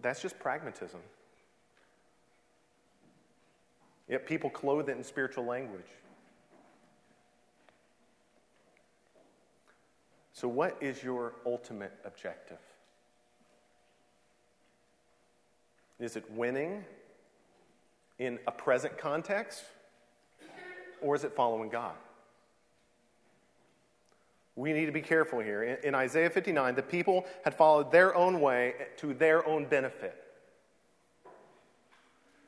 That's 0.00 0.22
just 0.22 0.38
pragmatism. 0.38 1.00
Yet 4.08 4.26
people 4.26 4.50
clothe 4.50 4.88
it 4.88 4.96
in 4.96 5.04
spiritual 5.04 5.44
language. 5.44 5.86
So, 10.32 10.48
what 10.48 10.76
is 10.80 11.02
your 11.02 11.34
ultimate 11.44 11.92
objective? 12.04 12.58
Is 15.98 16.16
it 16.16 16.28
winning 16.32 16.84
in 18.18 18.38
a 18.46 18.52
present 18.52 18.96
context, 18.96 19.64
or 21.02 21.14
is 21.14 21.24
it 21.24 21.36
following 21.36 21.68
God? 21.68 21.94
We 24.56 24.72
need 24.72 24.86
to 24.86 24.92
be 24.92 25.00
careful 25.00 25.40
here. 25.40 25.62
In, 25.62 25.88
in, 25.88 25.94
Isaiah 25.94 26.28
59, 26.28 26.74
the 26.74 26.82
people 26.82 27.24
had 27.44 27.54
followed 27.54 27.92
their 27.92 28.14
own 28.14 28.40
way 28.40 28.74
to 28.98 29.14
their 29.14 29.46
own 29.46 29.64
benefit. 29.64 30.16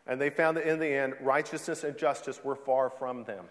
And 0.06 0.20
they 0.20 0.30
found 0.30 0.56
that 0.56 0.68
in 0.68 0.78
the 0.78 0.88
end, 0.88 1.14
righteousness 1.20 1.84
and 1.84 1.96
justice 1.96 2.42
were 2.42 2.56
far 2.56 2.90
from 2.90 3.24
them. 3.24 3.44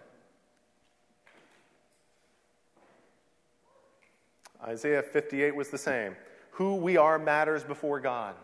Isaiah 4.62 5.02
58 5.02 5.56
was 5.56 5.70
the 5.70 5.78
same. 5.78 6.14
Who 6.52 6.76
we 6.76 6.96
are 6.96 7.18
matters 7.18 7.64
before 7.64 8.00
God. 8.00 8.34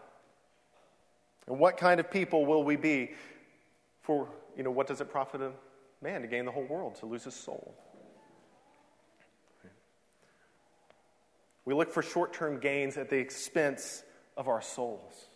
And 1.47 1.59
what 1.59 1.77
kind 1.77 2.01
of 2.01 2.11
people 2.11 2.45
will 2.45 2.65
we 2.65 2.77
be 2.77 3.13
for, 4.01 4.29
you 4.57 4.63
know, 4.63 4.71
what 4.71 4.87
does 4.87 5.01
it 5.01 5.11
profit 5.11 5.41
a 5.43 5.53
man 6.03 6.23
to 6.23 6.27
gain 6.27 6.45
the 6.45 6.51
whole 6.51 6.65
world, 6.65 6.97
to 6.97 7.07
lose 7.07 7.25
his 7.25 7.35
soul? 7.35 7.75
We 11.69 11.75
look 11.75 11.93
for 11.93 12.03
short 12.03 12.33
term 12.33 12.61
gains 12.61 12.97
at 12.97 13.11
the 13.11 13.19
expense 13.19 14.03
of 14.39 14.49
our 14.49 14.63
souls. 14.63 15.27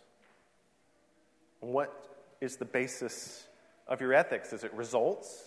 What 1.59 2.09
is 2.41 2.55
the 2.55 2.65
basis 2.65 3.45
of 3.87 4.01
your 4.01 4.15
ethics? 4.15 4.51
Is 4.51 4.63
it 4.63 4.73
results? 4.73 5.43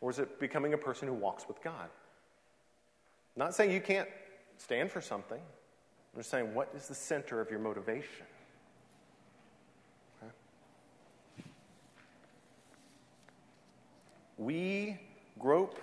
Or 0.00 0.10
is 0.10 0.20
it 0.20 0.38
becoming 0.38 0.74
a 0.74 0.78
person 0.78 1.08
who 1.08 1.14
walks 1.14 1.48
with 1.48 1.60
God? 1.60 1.88
I'm 3.34 3.40
not 3.40 3.52
saying 3.56 3.72
you 3.72 3.80
can't 3.80 4.08
stand 4.58 4.92
for 4.92 5.00
something. 5.00 5.40
I'm 5.40 6.20
just 6.20 6.30
saying, 6.30 6.54
what 6.54 6.70
is 6.76 6.86
the 6.86 6.94
center 6.94 7.40
of 7.40 7.50
your 7.50 7.58
motivation? 7.58 8.26
We 14.38 15.00
grope 15.36 15.80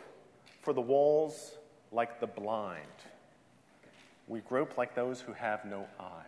for 0.62 0.71
the 0.71 0.80
walls 0.80 1.58
like 1.93 2.19
the 2.19 2.27
blind. 2.27 2.82
We 4.27 4.39
grope 4.39 4.77
like 4.77 4.95
those 4.95 5.21
who 5.21 5.34
have 5.34 5.65
no 5.65 5.86
eyes. 5.99 6.23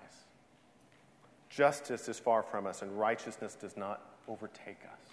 Justice 1.49 2.07
is 2.09 2.19
far 2.19 2.43
from 2.43 2.67
us, 2.67 2.81
and 2.81 2.97
righteousness 2.99 3.55
does 3.55 3.77
not 3.77 4.01
overtake 4.27 4.79
us. 4.91 5.09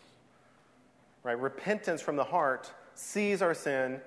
Right? 1.23 1.39
Repentance 1.39 2.03
from 2.03 2.17
the 2.17 2.25
heart 2.25 2.73
sees 2.95 3.43
our 3.43 3.55
sin, 3.55 4.01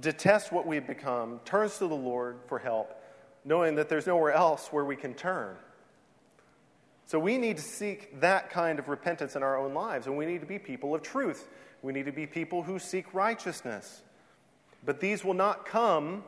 detests 0.00 0.52
what 0.52 0.66
we've 0.66 0.86
become, 0.86 1.40
turns 1.44 1.78
to 1.78 1.88
the 1.88 1.94
Lord 1.94 2.36
for 2.46 2.58
help, 2.58 3.00
knowing 3.44 3.74
that 3.76 3.88
there's 3.88 4.06
nowhere 4.06 4.32
else 4.32 4.68
where 4.68 4.84
we 4.84 4.96
can 4.96 5.14
turn. 5.14 5.56
So 7.06 7.18
we 7.18 7.38
need 7.38 7.58
to 7.58 7.62
seek 7.62 8.20
that 8.20 8.50
kind 8.50 8.78
of 8.78 8.88
repentance 8.88 9.36
in 9.36 9.42
our 9.42 9.58
own 9.58 9.74
lives, 9.74 10.06
and 10.06 10.16
we 10.16 10.26
need 10.26 10.40
to 10.40 10.46
be 10.46 10.58
people 10.58 10.94
of 10.94 11.02
truth. 11.02 11.48
We 11.82 11.92
need 11.92 12.06
to 12.06 12.12
be 12.12 12.26
people 12.26 12.62
who 12.62 12.78
seek 12.78 13.12
righteousness. 13.12 14.02
But 14.84 15.00
these 15.00 15.24
will 15.24 15.34
not 15.34 15.64
come 15.64 16.24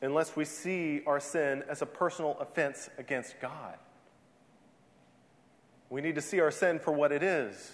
unless 0.00 0.36
we 0.36 0.44
see 0.44 1.02
our 1.06 1.20
sin 1.20 1.62
as 1.68 1.82
a 1.82 1.86
personal 1.86 2.36
offense 2.40 2.88
against 2.98 3.40
God. 3.40 3.76
We 5.90 6.00
need 6.00 6.14
to 6.16 6.20
see 6.20 6.40
our 6.40 6.50
sin 6.50 6.78
for 6.78 6.92
what 6.92 7.12
it 7.12 7.22
is. 7.22 7.72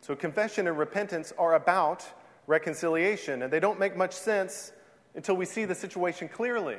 So, 0.00 0.14
confession 0.14 0.66
and 0.66 0.78
repentance 0.78 1.32
are 1.38 1.54
about 1.54 2.06
reconciliation, 2.46 3.42
and 3.42 3.52
they 3.52 3.60
don't 3.60 3.78
make 3.78 3.96
much 3.96 4.14
sense 4.14 4.72
until 5.14 5.36
we 5.36 5.44
see 5.44 5.64
the 5.64 5.74
situation 5.74 6.28
clearly. 6.28 6.78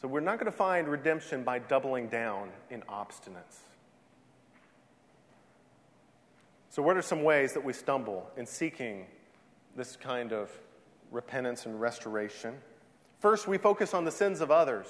So 0.00 0.06
we're 0.06 0.20
not 0.20 0.38
going 0.38 0.50
to 0.50 0.56
find 0.56 0.86
redemption 0.88 1.42
by 1.42 1.58
doubling 1.58 2.08
down 2.08 2.50
in 2.70 2.82
obstinance. 2.82 3.64
So, 6.70 6.82
what 6.82 6.96
are 6.96 7.02
some 7.02 7.24
ways 7.24 7.54
that 7.54 7.64
we 7.64 7.72
stumble 7.72 8.30
in 8.36 8.46
seeking 8.46 9.06
this 9.74 9.96
kind 9.96 10.32
of 10.32 10.50
repentance 11.10 11.66
and 11.66 11.80
restoration? 11.80 12.54
First, 13.18 13.48
we 13.48 13.58
focus 13.58 13.94
on 13.94 14.04
the 14.04 14.12
sins 14.12 14.40
of 14.40 14.52
others. 14.52 14.86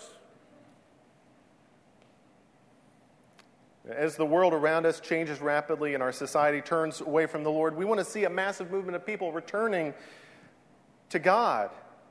As 3.88 4.16
the 4.16 4.26
world 4.26 4.52
around 4.52 4.84
us 4.84 5.00
changes 5.00 5.40
rapidly 5.40 5.94
and 5.94 6.02
our 6.02 6.12
society 6.12 6.60
turns 6.60 7.00
away 7.00 7.24
from 7.24 7.42
the 7.42 7.50
Lord, 7.50 7.74
we 7.74 7.86
want 7.86 7.98
to 8.00 8.04
see 8.04 8.24
a 8.24 8.30
massive 8.30 8.70
movement 8.70 8.96
of 8.96 9.06
people 9.06 9.32
returning 9.32 9.94
to 11.08 11.18
God. 11.18 11.70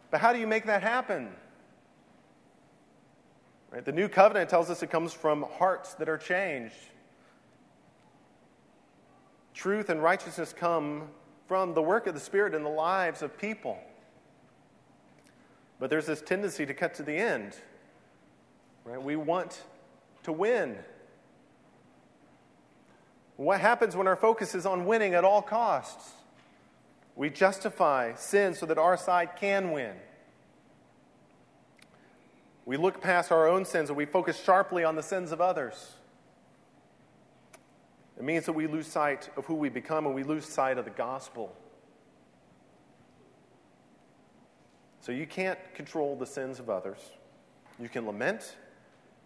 But 0.09 0.19
how 0.19 0.33
do 0.33 0.39
you 0.39 0.47
make 0.47 0.65
that 0.65 0.81
happen? 0.81 1.29
Right? 3.71 3.83
The 3.83 3.91
new 3.91 4.07
covenant 4.07 4.49
tells 4.49 4.69
us 4.69 4.81
it 4.81 4.89
comes 4.89 5.13
from 5.13 5.45
hearts 5.57 5.93
that 5.95 6.07
are 6.07 6.17
changed. 6.17 6.75
Truth 9.53 9.89
and 9.89 10.01
righteousness 10.01 10.53
come 10.57 11.09
from 11.47 11.73
the 11.73 11.81
work 11.81 12.07
of 12.07 12.13
the 12.13 12.19
Spirit 12.19 12.53
in 12.53 12.63
the 12.63 12.69
lives 12.69 13.21
of 13.21 13.37
people. 13.37 13.77
But 15.79 15.89
there's 15.89 16.05
this 16.05 16.21
tendency 16.21 16.65
to 16.65 16.73
cut 16.73 16.93
to 16.95 17.03
the 17.03 17.13
end. 17.13 17.55
Right? 18.85 19.01
We 19.01 19.15
want 19.15 19.61
to 20.23 20.31
win. 20.31 20.77
What 23.35 23.61
happens 23.61 23.95
when 23.95 24.07
our 24.07 24.15
focus 24.15 24.55
is 24.55 24.65
on 24.65 24.85
winning 24.85 25.13
at 25.13 25.23
all 25.23 25.41
costs? 25.41 26.11
We 27.15 27.29
justify 27.29 28.13
sin 28.15 28.53
so 28.53 28.65
that 28.65 28.77
our 28.77 28.97
side 28.97 29.35
can 29.37 29.71
win. 29.71 29.95
We 32.67 32.75
look 32.75 32.99
past 32.99 33.31
our 33.31 33.47
own 33.47 33.63
sins 33.63 33.89
and 33.89 33.95
we 33.95 34.03
focus 34.03 34.37
sharply 34.43 34.83
on 34.83 34.97
the 34.97 35.01
sins 35.01 35.31
of 35.31 35.39
others. 35.39 35.93
It 38.17 38.25
means 38.25 38.45
that 38.45 38.51
we 38.51 38.67
lose 38.67 38.87
sight 38.87 39.29
of 39.37 39.45
who 39.45 39.53
we 39.55 39.69
become 39.69 40.05
and 40.05 40.13
we 40.13 40.23
lose 40.23 40.43
sight 40.43 40.77
of 40.77 40.83
the 40.83 40.91
gospel. 40.91 41.55
So 44.99 45.13
you 45.13 45.25
can't 45.25 45.57
control 45.75 46.17
the 46.17 46.25
sins 46.25 46.59
of 46.59 46.69
others. 46.69 46.99
You 47.79 47.87
can 47.87 48.05
lament, 48.05 48.57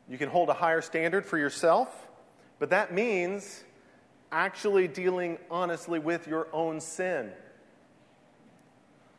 you 0.07 0.19
can 0.19 0.29
hold 0.29 0.49
a 0.49 0.53
higher 0.53 0.81
standard 0.81 1.25
for 1.25 1.39
yourself, 1.39 2.09
but 2.59 2.69
that 2.69 2.93
means 2.93 3.63
actually 4.31 4.87
dealing 4.87 5.39
honestly 5.49 5.97
with 5.97 6.27
your 6.27 6.47
own 6.53 6.79
sin. 6.79 7.31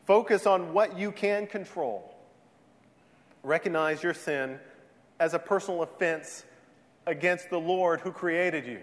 Focus 0.04 0.46
on 0.46 0.72
what 0.72 0.96
you 0.96 1.10
can 1.10 1.48
control. 1.48 2.11
Recognize 3.42 4.02
your 4.02 4.14
sin 4.14 4.58
as 5.18 5.34
a 5.34 5.38
personal 5.38 5.82
offense 5.82 6.44
against 7.06 7.50
the 7.50 7.58
Lord 7.58 8.00
who 8.00 8.12
created 8.12 8.66
you. 8.66 8.80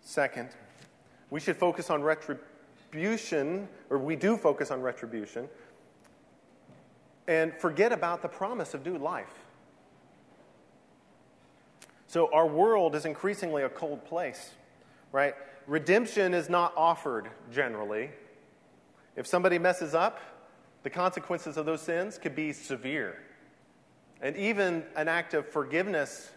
Second, 0.00 0.48
we 1.30 1.38
should 1.38 1.56
focus 1.56 1.88
on 1.88 2.02
retribution, 2.02 3.68
or 3.90 3.98
we 3.98 4.16
do 4.16 4.36
focus 4.36 4.72
on 4.72 4.82
retribution, 4.82 5.48
and 7.28 7.54
forget 7.54 7.92
about 7.92 8.20
the 8.20 8.28
promise 8.28 8.74
of 8.74 8.84
new 8.84 8.98
life. 8.98 9.32
So, 12.08 12.28
our 12.32 12.48
world 12.48 12.96
is 12.96 13.04
increasingly 13.04 13.62
a 13.62 13.68
cold 13.68 14.04
place, 14.04 14.50
right? 15.12 15.34
Redemption 15.66 16.34
is 16.34 16.48
not 16.48 16.72
offered 16.76 17.30
generally. 17.52 18.10
If 19.16 19.26
somebody 19.26 19.58
messes 19.58 19.94
up, 19.94 20.20
the 20.82 20.90
consequences 20.90 21.56
of 21.56 21.66
those 21.66 21.82
sins 21.82 22.18
could 22.18 22.34
be 22.34 22.52
severe. 22.52 23.22
And 24.22 24.36
even 24.36 24.84
an 24.96 25.08
act 25.08 25.34
of 25.34 25.48
forgiveness 25.48 26.30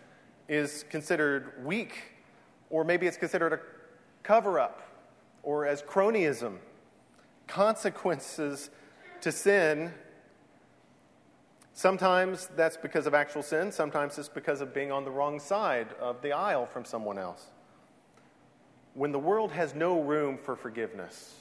is 0.47 0.85
considered 0.89 1.65
weak 1.65 2.13
or 2.69 2.83
maybe 2.83 3.07
it's 3.07 3.17
considered 3.17 3.53
a 3.53 3.59
cover 4.23 4.59
up 4.59 4.81
or 5.43 5.65
as 5.65 5.81
cronyism. 5.81 6.57
Consequences 7.47 8.69
to 9.21 9.31
sin. 9.31 9.93
Sometimes 11.73 12.49
that's 12.55 12.77
because 12.77 13.07
of 13.07 13.13
actual 13.13 13.43
sin, 13.43 13.71
sometimes 13.71 14.17
it's 14.17 14.29
because 14.29 14.61
of 14.61 14.73
being 14.73 14.91
on 14.91 15.05
the 15.05 15.11
wrong 15.11 15.39
side 15.39 15.87
of 15.99 16.21
the 16.21 16.31
aisle 16.31 16.65
from 16.65 16.85
someone 16.85 17.17
else. 17.17 17.47
When 18.93 19.11
the 19.11 19.19
world 19.19 19.51
has 19.51 19.73
no 19.73 20.01
room 20.01 20.37
for 20.37 20.55
forgiveness, 20.55 21.33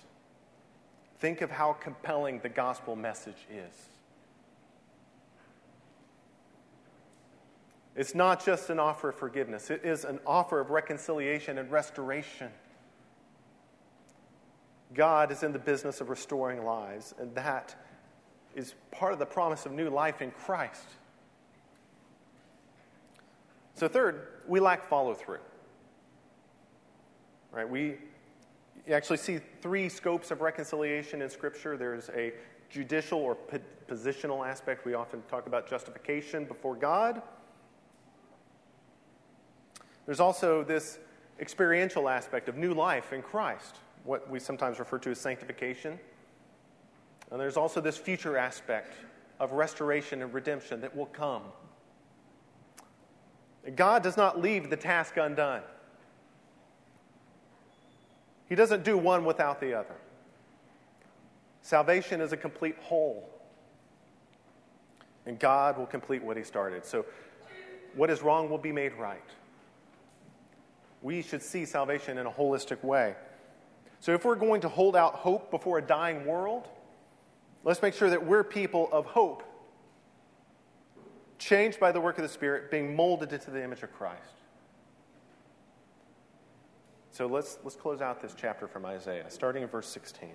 think 1.18 1.40
of 1.40 1.50
how 1.50 1.74
compelling 1.74 2.40
the 2.40 2.48
gospel 2.48 2.96
message 2.96 3.46
is. 3.50 3.88
It's 7.94 8.14
not 8.14 8.44
just 8.44 8.70
an 8.70 8.80
offer 8.80 9.10
of 9.10 9.16
forgiveness, 9.16 9.70
it 9.70 9.84
is 9.84 10.04
an 10.04 10.18
offer 10.26 10.60
of 10.60 10.70
reconciliation 10.70 11.58
and 11.58 11.70
restoration. 11.70 12.50
God 14.94 15.30
is 15.30 15.42
in 15.42 15.52
the 15.52 15.58
business 15.58 16.00
of 16.00 16.08
restoring 16.10 16.64
lives, 16.64 17.14
and 17.18 17.34
that 17.34 17.74
is 18.54 18.74
part 18.90 19.12
of 19.12 19.18
the 19.18 19.26
promise 19.26 19.64
of 19.66 19.72
new 19.72 19.88
life 19.88 20.20
in 20.20 20.30
Christ. 20.30 20.84
So, 23.74 23.88
third, 23.88 24.26
we 24.46 24.60
lack 24.60 24.84
follow 24.84 25.14
through. 25.14 25.38
Right? 27.52 27.68
We 27.68 27.98
actually 28.90 29.18
see 29.18 29.40
three 29.60 29.88
scopes 29.88 30.30
of 30.30 30.40
reconciliation 30.40 31.22
in 31.22 31.28
Scripture. 31.28 31.76
There's 31.76 32.08
a 32.10 32.32
judicial 32.70 33.20
or 33.20 33.36
positional 33.88 34.46
aspect. 34.46 34.86
We 34.86 34.94
often 34.94 35.22
talk 35.30 35.46
about 35.46 35.68
justification 35.68 36.46
before 36.46 36.74
God. 36.74 37.20
There's 40.06 40.20
also 40.20 40.64
this 40.64 40.98
experiential 41.38 42.08
aspect 42.08 42.48
of 42.48 42.56
new 42.56 42.72
life 42.72 43.12
in 43.12 43.22
Christ, 43.22 43.76
what 44.04 44.28
we 44.30 44.40
sometimes 44.40 44.78
refer 44.78 44.98
to 45.00 45.10
as 45.10 45.20
sanctification. 45.20 45.98
And 47.30 47.40
there's 47.40 47.56
also 47.56 47.80
this 47.80 47.98
future 47.98 48.36
aspect 48.36 48.94
of 49.38 49.52
restoration 49.52 50.22
and 50.22 50.32
redemption 50.32 50.80
that 50.80 50.96
will 50.96 51.06
come. 51.06 51.42
God 53.76 54.02
does 54.02 54.16
not 54.16 54.40
leave 54.40 54.70
the 54.70 54.76
task 54.76 55.18
undone. 55.18 55.62
He 58.52 58.56
doesn't 58.56 58.84
do 58.84 58.98
one 58.98 59.24
without 59.24 59.62
the 59.62 59.72
other. 59.72 59.94
Salvation 61.62 62.20
is 62.20 62.34
a 62.34 62.36
complete 62.36 62.76
whole. 62.82 63.26
And 65.24 65.38
God 65.38 65.78
will 65.78 65.86
complete 65.86 66.22
what 66.22 66.36
He 66.36 66.42
started. 66.42 66.84
So, 66.84 67.06
what 67.94 68.10
is 68.10 68.20
wrong 68.20 68.50
will 68.50 68.58
be 68.58 68.70
made 68.70 68.92
right 68.92 69.24
we 71.00 71.22
should 71.22 71.42
see 71.42 71.64
salvation 71.64 72.18
in 72.18 72.26
a 72.26 72.30
holistic 72.30 72.84
way. 72.84 73.16
So, 74.00 74.12
if 74.12 74.22
we're 74.26 74.34
going 74.34 74.60
to 74.60 74.68
hold 74.68 74.96
out 74.96 75.14
hope 75.14 75.50
before 75.50 75.78
a 75.78 75.82
dying 75.82 76.26
world, 76.26 76.68
let's 77.64 77.80
make 77.80 77.94
sure 77.94 78.10
that 78.10 78.26
we're 78.26 78.44
people 78.44 78.90
of 78.92 79.06
hope, 79.06 79.42
changed 81.38 81.80
by 81.80 81.90
the 81.90 82.02
work 82.02 82.18
of 82.18 82.22
the 82.22 82.28
Spirit, 82.28 82.70
being 82.70 82.94
molded 82.94 83.32
into 83.32 83.50
the 83.50 83.64
image 83.64 83.82
of 83.82 83.94
Christ. 83.94 84.41
So, 87.12 87.26
let's, 87.26 87.58
let's 87.62 87.76
close 87.76 88.00
out 88.00 88.22
this 88.22 88.34
chapter 88.34 88.66
from 88.66 88.86
Isaiah, 88.86 89.26
starting 89.28 89.62
in 89.62 89.68
verse 89.68 89.86
16. 89.88 90.30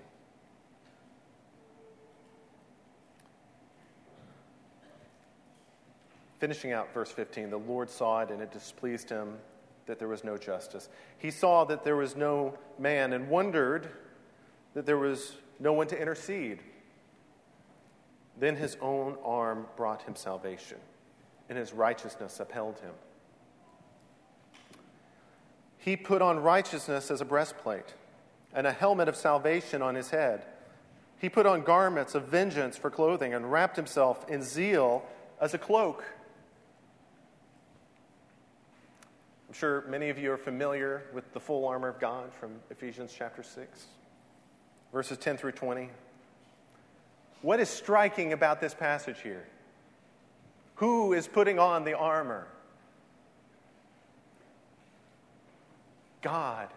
Finishing 6.38 6.70
out 6.70 6.94
verse 6.94 7.10
15, 7.10 7.50
the 7.50 7.56
Lord 7.56 7.90
saw 7.90 8.20
it 8.20 8.30
and 8.30 8.40
it 8.40 8.52
displeased 8.52 9.10
him 9.10 9.38
that 9.86 9.98
there 9.98 10.06
was 10.06 10.22
no 10.22 10.36
justice. 10.36 10.88
He 11.18 11.32
saw 11.32 11.64
that 11.64 11.82
there 11.82 11.96
was 11.96 12.14
no 12.14 12.56
man 12.78 13.12
and 13.12 13.28
wondered 13.28 13.88
that 14.74 14.86
there 14.86 14.98
was 14.98 15.32
no 15.58 15.72
one 15.72 15.88
to 15.88 16.00
intercede. 16.00 16.60
Then 18.38 18.54
his 18.54 18.76
own 18.80 19.16
arm 19.24 19.66
brought 19.76 20.02
him 20.02 20.14
salvation, 20.14 20.78
and 21.48 21.58
his 21.58 21.72
righteousness 21.72 22.38
upheld 22.38 22.78
him. 22.78 22.94
He 25.88 25.96
put 25.96 26.20
on 26.20 26.40
righteousness 26.40 27.10
as 27.10 27.22
a 27.22 27.24
breastplate, 27.24 27.94
and 28.52 28.66
a 28.66 28.72
helmet 28.72 29.08
of 29.08 29.16
salvation 29.16 29.80
on 29.80 29.94
his 29.94 30.10
head. 30.10 30.44
He 31.18 31.30
put 31.30 31.46
on 31.46 31.62
garments 31.62 32.14
of 32.14 32.24
vengeance 32.24 32.76
for 32.76 32.90
clothing, 32.90 33.32
and 33.32 33.50
wrapped 33.50 33.76
himself 33.76 34.28
in 34.28 34.42
zeal 34.42 35.02
as 35.40 35.54
a 35.54 35.58
cloak. 35.58 36.04
I'm 39.48 39.54
sure 39.54 39.82
many 39.88 40.10
of 40.10 40.18
you 40.18 40.30
are 40.30 40.36
familiar 40.36 41.04
with 41.14 41.32
the 41.32 41.40
full 41.40 41.66
armor 41.66 41.88
of 41.88 41.98
God 41.98 42.34
from 42.34 42.56
Ephesians 42.68 43.14
chapter 43.16 43.42
6, 43.42 43.86
verses 44.92 45.16
10 45.16 45.38
through 45.38 45.52
20. 45.52 45.88
What 47.40 47.60
is 47.60 47.70
striking 47.70 48.34
about 48.34 48.60
this 48.60 48.74
passage 48.74 49.22
here? 49.22 49.46
Who 50.74 51.14
is 51.14 51.26
putting 51.26 51.58
on 51.58 51.84
the 51.84 51.96
armor? 51.96 52.46
God 56.22 56.68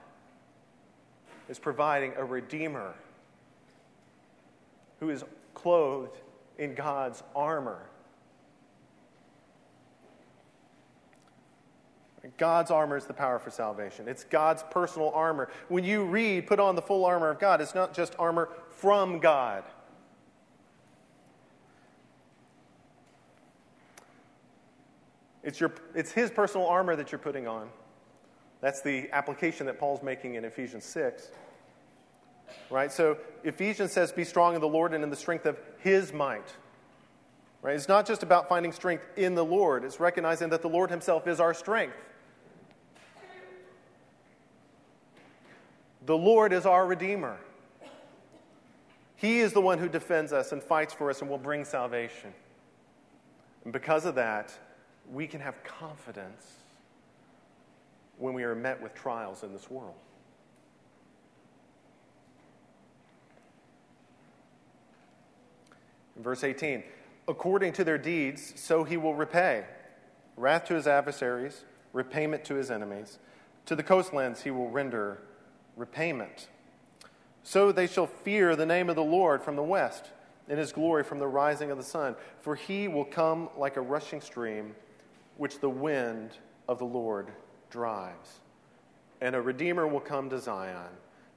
is 1.50 1.60
providing 1.60 2.14
a 2.18 2.24
redeemer 2.24 2.94
who 5.00 5.10
is 5.10 5.24
clothed 5.54 6.18
in 6.58 6.76
God's 6.76 7.24
armor. 7.36 7.90
God's 12.38 12.72
armor 12.72 12.98
is 12.98 13.06
the 13.06 13.14
power 13.14 13.40
for 13.40 13.50
salvation. 13.50 14.08
It's 14.08 14.24
God's 14.24 14.64
personal 14.70 15.10
armor. 15.10 15.50
When 15.70 15.84
you 15.84 16.06
read, 16.06 16.48
put 16.48 16.60
on 16.60 16.76
the 16.76 16.82
full 16.82 17.06
armor 17.06 17.30
of 17.30 17.40
God, 17.40 17.62
it's 17.62 17.76
not 17.76 17.94
just 17.94 18.16
armor 18.20 18.50
from 18.70 19.20
God. 19.20 19.64
It's, 25.44 25.60
your, 25.60 25.72
it's 25.96 26.12
his 26.12 26.30
personal 26.30 26.68
armor 26.68 26.96
that 26.96 27.12
you're 27.12 27.20
putting 27.20 27.48
on. 27.48 27.70
That's 28.62 28.82
the 28.82 29.10
application 29.12 29.66
that 29.66 29.80
Paul's 29.80 30.04
making 30.04 30.36
in 30.36 30.46
Ephesians 30.46 30.86
6. 30.86 31.30
Right? 32.70 32.92
So 32.92 33.18
Ephesians 33.44 33.92
says, 33.92 34.12
Be 34.12 34.24
strong 34.24 34.56
in 34.56 34.62
the 34.62 34.68
Lord 34.68 34.94
and 34.94 35.04
in 35.04 35.10
the 35.10 35.16
strength 35.16 35.46
of 35.46 35.60
his 35.80 36.14
might. 36.14 36.48
Right? 37.62 37.76
It's 37.76 37.88
not 37.88 38.06
just 38.08 38.24
about 38.24 38.48
finding 38.48 38.72
strength 38.72 39.04
in 39.18 39.36
the 39.36 39.46
Lord, 39.46 39.84
it's 39.84 40.00
recognizing 40.00 40.50
that 40.50 40.62
the 40.62 40.70
Lord 40.70 40.90
himself 40.90 41.28
is 41.28 41.40
our 41.40 41.54
strength. 41.54 41.98
The 46.06 46.18
Lord 46.18 46.52
is 46.52 46.66
our 46.66 46.86
Redeemer. 46.86 47.38
He 49.16 49.40
is 49.40 49.54
the 49.54 49.62
one 49.62 49.78
who 49.78 49.88
defends 49.88 50.34
us 50.34 50.52
and 50.52 50.64
fights 50.64 50.96
for 50.96 51.12
us 51.12 51.22
and 51.22 51.30
will 51.30 51.38
bring 51.38 51.64
salvation. 51.64 52.34
And 53.64 53.72
because 53.72 54.06
of 54.06 54.16
that, 54.16 54.52
we 55.12 55.28
can 55.28 55.40
have 55.42 55.64
confidence 55.64 56.61
when 58.22 58.36
we 58.36 58.44
are 58.44 58.56
met 58.56 58.80
with 58.82 58.94
trials 58.94 59.42
in 59.42 59.52
this 59.52 59.70
world. 59.70 59.96
In 66.16 66.22
verse 66.22 66.44
18, 66.44 66.84
according 67.28 67.74
to 67.74 67.84
their 67.84 67.98
deeds, 67.98 68.54
so 68.56 68.84
he 68.84 68.96
will 68.96 69.16
repay 69.16 69.66
wrath 70.38 70.66
to 70.66 70.76
his 70.76 70.86
adversaries, 70.86 71.64
repayment 71.94 72.46
to 72.46 72.56
his 72.56 72.70
enemies. 72.70 73.18
To 73.66 73.76
the 73.76 73.84
coastlands 73.84 74.44
he 74.44 74.52
will 74.52 74.70
render 74.70 75.22
repayment. 75.76 76.48
So 77.42 77.72
they 77.72 77.88
shall 77.88 78.08
fear 78.08 78.56
the 78.56 78.68
name 78.68 78.88
of 78.88 78.96
the 78.96 79.04
Lord 79.04 79.42
from 79.42 79.56
the 79.56 79.64
west, 79.64 80.12
and 80.48 80.60
his 80.60 80.72
glory 80.72 81.04
from 81.04 81.18
the 81.18 81.28
rising 81.28 81.72
of 81.72 81.78
the 81.78 81.84
sun. 81.84 82.16
For 82.42 82.56
he 82.56 82.88
will 82.88 83.06
come 83.06 83.50
like 83.58 83.78
a 83.78 83.82
rushing 83.82 84.22
stream, 84.22 84.76
which 85.38 85.60
the 85.60 85.70
wind 85.70 86.38
of 86.68 86.78
the 86.78 86.86
Lord 86.86 87.32
drives. 87.72 88.40
And 89.22 89.36
a 89.36 89.42
Redeemer 89.42 89.88
will 89.88 90.00
come 90.00 90.30
to 90.30 90.40
Zion, 90.40 90.90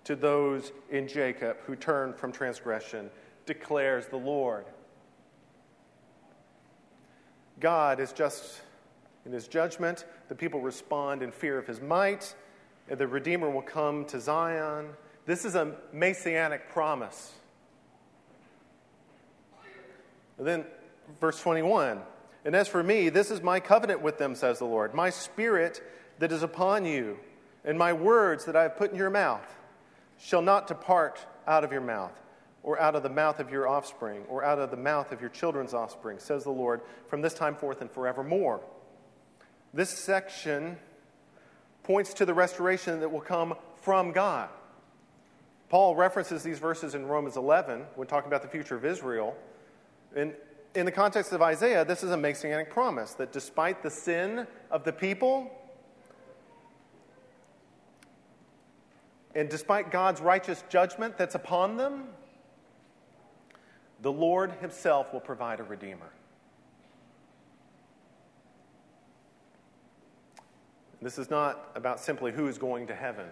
to 0.05 0.17
those 0.17 0.73
in 0.91 1.09
Jacob 1.09 1.57
who 1.67 1.77
turn 1.77 2.13
from 2.13 2.33
transgression, 2.33 3.11
declares 3.47 4.07
the 4.07 4.17
Lord. 4.17 4.67
God 7.61 8.01
is 8.01 8.13
just 8.13 8.61
in 9.25 9.33
his 9.33 9.49
judgment. 9.49 10.05
The 10.29 10.35
people 10.35 10.61
respond 10.61 11.23
in 11.23 11.31
fear 11.31 11.59
of 11.59 11.67
his 11.67 11.81
might. 11.81 12.35
And 12.89 12.99
the 12.99 13.07
Redeemer 13.07 13.49
will 13.49 13.63
come 13.63 14.05
to 14.07 14.21
Zion. 14.21 14.89
This 15.27 15.45
is 15.45 15.55
a 15.55 15.75
messianic 15.93 16.69
promise. 16.69 17.33
And 20.39 20.47
then, 20.47 20.65
verse 21.21 21.41
21 21.41 22.01
And 22.45 22.55
as 22.55 22.69
for 22.69 22.83
me, 22.83 23.09
this 23.09 23.31
is 23.31 23.41
my 23.41 23.61
covenant 23.61 24.03
with 24.03 24.19
them, 24.19 24.35
says 24.35 24.59
the 24.59 24.65
Lord. 24.67 24.95
My 24.95 25.11
spirit 25.11 25.83
that 26.19 26.33
is 26.33 26.43
upon 26.43 26.85
you, 26.85 27.19
and 27.65 27.79
my 27.79 27.93
words 27.93 28.45
that 28.45 28.57
I 28.57 28.63
have 28.63 28.77
put 28.77 28.91
in 28.91 28.97
your 28.97 29.11
mouth, 29.11 29.47
shall 30.19 30.43
not 30.43 30.67
depart 30.67 31.25
out 31.47 31.65
of 31.65 31.73
your 31.73 31.81
mouth, 31.81 32.13
or 32.63 32.81
out 32.81 32.95
of 32.95 33.03
the 33.03 33.11
mouth 33.11 33.41
of 33.41 33.51
your 33.51 33.69
offspring, 33.69 34.23
or 34.29 34.45
out 34.45 34.59
of 34.59 34.71
the 34.71 34.77
mouth 34.77 35.13
of 35.13 35.21
your 35.21 35.31
children's 35.31 35.75
offspring, 35.75 36.19
says 36.19 36.45
the 36.45 36.51
Lord, 36.51 36.81
from 37.09 37.21
this 37.21 37.35
time 37.35 37.55
forth 37.55 37.81
and 37.81 37.91
forevermore. 37.91 38.61
This 39.73 39.91
section 39.91 40.79
points 41.83 42.15
to 42.15 42.25
the 42.25 42.35
restoration 42.35 43.01
that 43.01 43.11
will 43.11 43.21
come 43.21 43.55
from 43.83 44.13
God. 44.13 44.49
Paul 45.69 45.97
references 45.97 46.43
these 46.43 46.59
verses 46.59 46.95
in 46.95 47.07
Romans 47.07 47.37
11 47.37 47.85
when 47.97 48.07
talking 48.07 48.29
about 48.29 48.43
the 48.43 48.49
future 48.49 48.77
of 48.77 48.85
Israel. 48.85 49.37
And 50.15 50.35
in 50.75 50.87
the 50.87 50.93
context 50.93 51.33
of 51.33 51.43
Isaiah, 51.43 51.85
this 51.85 52.03
is 52.03 52.11
a 52.11 52.17
messianic 52.17 52.71
promise 52.71 53.15
that 53.15 53.33
despite 53.33 53.83
the 53.83 53.91
sin 53.91 54.47
of 54.71 54.85
the 54.85 54.93
people, 54.93 55.51
and 59.35 59.49
despite 59.49 59.91
God's 59.91 60.21
righteous 60.21 60.63
judgment 60.69 61.19
that's 61.19 61.35
upon 61.35 61.77
them, 61.77 62.05
the 64.03 64.13
Lord 64.13 64.53
Himself 64.61 65.13
will 65.13 65.21
provide 65.21 65.61
a 65.61 65.65
Redeemer. 65.65 66.11
This 71.03 71.19
is 71.19 71.31
not 71.31 71.71
about 71.75 72.01
simply 72.01 72.33
who 72.33 72.47
is 72.49 72.57
going 72.57 72.87
to 72.87 72.95
heaven. 72.95 73.27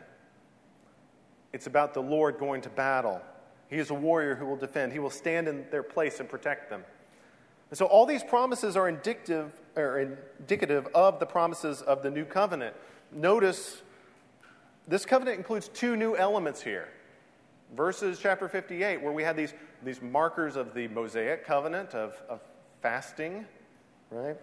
It's 1.53 1.67
about 1.67 1.95
the 1.95 2.03
Lord 2.03 2.39
going 2.39 2.61
to 2.63 2.69
battle. 2.69 3.23
He 3.69 3.77
is 3.77 3.91
a 3.91 3.95
warrior 3.95 4.35
who 4.35 4.47
will 4.47 4.57
defend. 4.57 4.93
He 4.93 4.99
will 4.99 5.11
stand 5.11 5.49
in 5.49 5.65
their 5.71 5.83
place 5.83 6.21
and 6.21 6.29
protect 6.29 6.69
them. 6.69 6.85
And 7.71 7.79
so 7.79 7.87
all 7.87 8.05
these 8.05 8.23
promises 8.23 8.77
are 8.77 8.89
indicative, 8.89 9.53
indicative 9.75 10.87
of 10.95 11.19
the 11.19 11.25
promises 11.25 11.81
of 11.81 12.03
the 12.03 12.11
new 12.11 12.27
covenant. 12.27 12.77
Notice 13.11 13.81
this 14.89 15.05
covenant 15.07 15.39
includes 15.39 15.69
two 15.69 15.97
new 15.97 16.17
elements 16.17 16.63
here. 16.63 16.89
Verses 17.77 18.19
chapter 18.21 18.49
58, 18.49 19.03
where 19.03 19.13
we 19.13 19.23
had 19.23 19.37
these, 19.37 19.55
these 19.83 20.03
markers 20.03 20.57
of 20.57 20.75
the 20.75 20.89
Mosaic 20.89 21.47
covenant 21.47 21.95
of, 21.95 22.21
of 22.29 22.41
fasting, 22.83 23.47
right? 24.11 24.37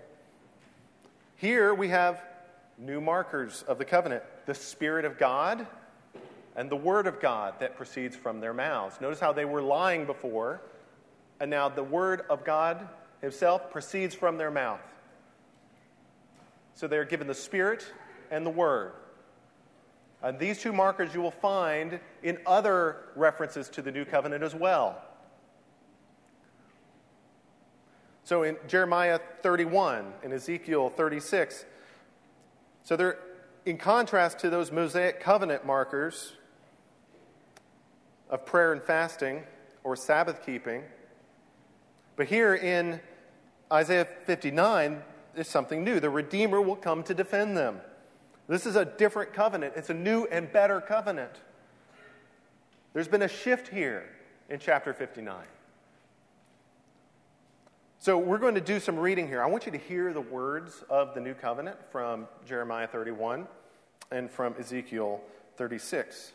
Here 1.35 1.73
we 1.73 1.89
have 1.89 2.23
new 2.77 3.01
markers 3.01 3.63
of 3.67 3.77
the 3.77 3.85
covenant 3.85 4.23
the 4.45 4.55
Spirit 4.55 5.05
of 5.05 5.19
God 5.19 5.67
and 6.55 6.69
the 6.71 6.75
Word 6.75 7.05
of 7.05 7.19
God 7.19 7.53
that 7.59 7.75
proceeds 7.75 8.15
from 8.15 8.39
their 8.39 8.53
mouths. 8.53 8.99
Notice 8.99 9.19
how 9.19 9.31
they 9.31 9.45
were 9.45 9.61
lying 9.61 10.05
before, 10.05 10.61
and 11.39 11.51
now 11.51 11.69
the 11.69 11.83
Word 11.83 12.23
of 12.29 12.43
God 12.43 12.87
Himself 13.21 13.69
proceeds 13.69 14.15
from 14.15 14.37
their 14.37 14.49
mouth. 14.49 14.81
So 16.73 16.87
they 16.87 16.97
are 16.97 17.05
given 17.05 17.27
the 17.27 17.35
Spirit 17.35 17.85
and 18.31 18.43
the 18.45 18.49
Word. 18.49 18.93
And 20.21 20.37
these 20.37 20.59
two 20.61 20.73
markers 20.73 21.13
you 21.13 21.21
will 21.21 21.31
find 21.31 21.99
in 22.23 22.37
other 22.45 22.97
references 23.15 23.69
to 23.69 23.81
the 23.81 23.91
new 23.91 24.05
covenant 24.05 24.43
as 24.43 24.53
well. 24.53 25.01
So 28.23 28.43
in 28.43 28.57
Jeremiah 28.67 29.19
31 29.41 30.13
and 30.23 30.33
Ezekiel 30.33 30.89
36, 30.89 31.65
so 32.83 32.95
they're 32.95 33.17
in 33.65 33.77
contrast 33.77 34.39
to 34.39 34.49
those 34.49 34.71
Mosaic 34.71 35.19
covenant 35.19 35.65
markers 35.65 36.33
of 38.29 38.45
prayer 38.45 38.73
and 38.73 38.83
fasting 38.83 39.43
or 39.83 39.95
Sabbath 39.95 40.45
keeping. 40.45 40.83
But 42.15 42.27
here 42.27 42.53
in 42.53 42.99
Isaiah 43.71 44.07
59, 44.25 45.01
there's 45.33 45.47
something 45.47 45.83
new. 45.83 45.99
The 45.99 46.09
Redeemer 46.09 46.61
will 46.61 46.75
come 46.75 47.03
to 47.03 47.13
defend 47.13 47.55
them. 47.55 47.79
This 48.49 48.65
is 48.65 48.75
a 48.75 48.83
different 48.83 49.31
covenant, 49.31 49.73
it's 49.75 49.91
a 49.91 49.93
new 49.93 50.25
and 50.25 50.51
better 50.51 50.81
covenant. 50.81 51.31
There's 52.93 53.07
been 53.07 53.21
a 53.21 53.27
shift 53.27 53.67
here 53.67 54.09
in 54.49 54.59
chapter 54.59 54.91
59. 54.91 55.45
So 57.99 58.17
we're 58.17 58.39
going 58.39 58.55
to 58.55 58.61
do 58.61 58.79
some 58.79 58.97
reading 58.97 59.27
here. 59.27 59.43
I 59.43 59.45
want 59.45 59.67
you 59.67 59.71
to 59.73 59.77
hear 59.77 60.13
the 60.13 60.21
words 60.21 60.83
of 60.89 61.13
the 61.13 61.21
new 61.21 61.35
covenant 61.35 61.77
from 61.91 62.27
Jeremiah 62.47 62.87
31 62.87 63.47
and 64.09 64.31
from 64.31 64.55
Ezekiel 64.57 65.21
36. 65.57 66.31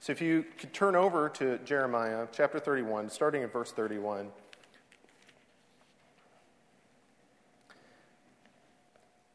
So 0.00 0.12
if 0.12 0.20
you 0.20 0.44
could 0.58 0.74
turn 0.74 0.94
over 0.94 1.30
to 1.30 1.56
Jeremiah 1.64 2.26
chapter 2.32 2.58
31, 2.58 3.08
starting 3.08 3.44
at 3.44 3.52
verse 3.52 3.72
31. 3.72 4.28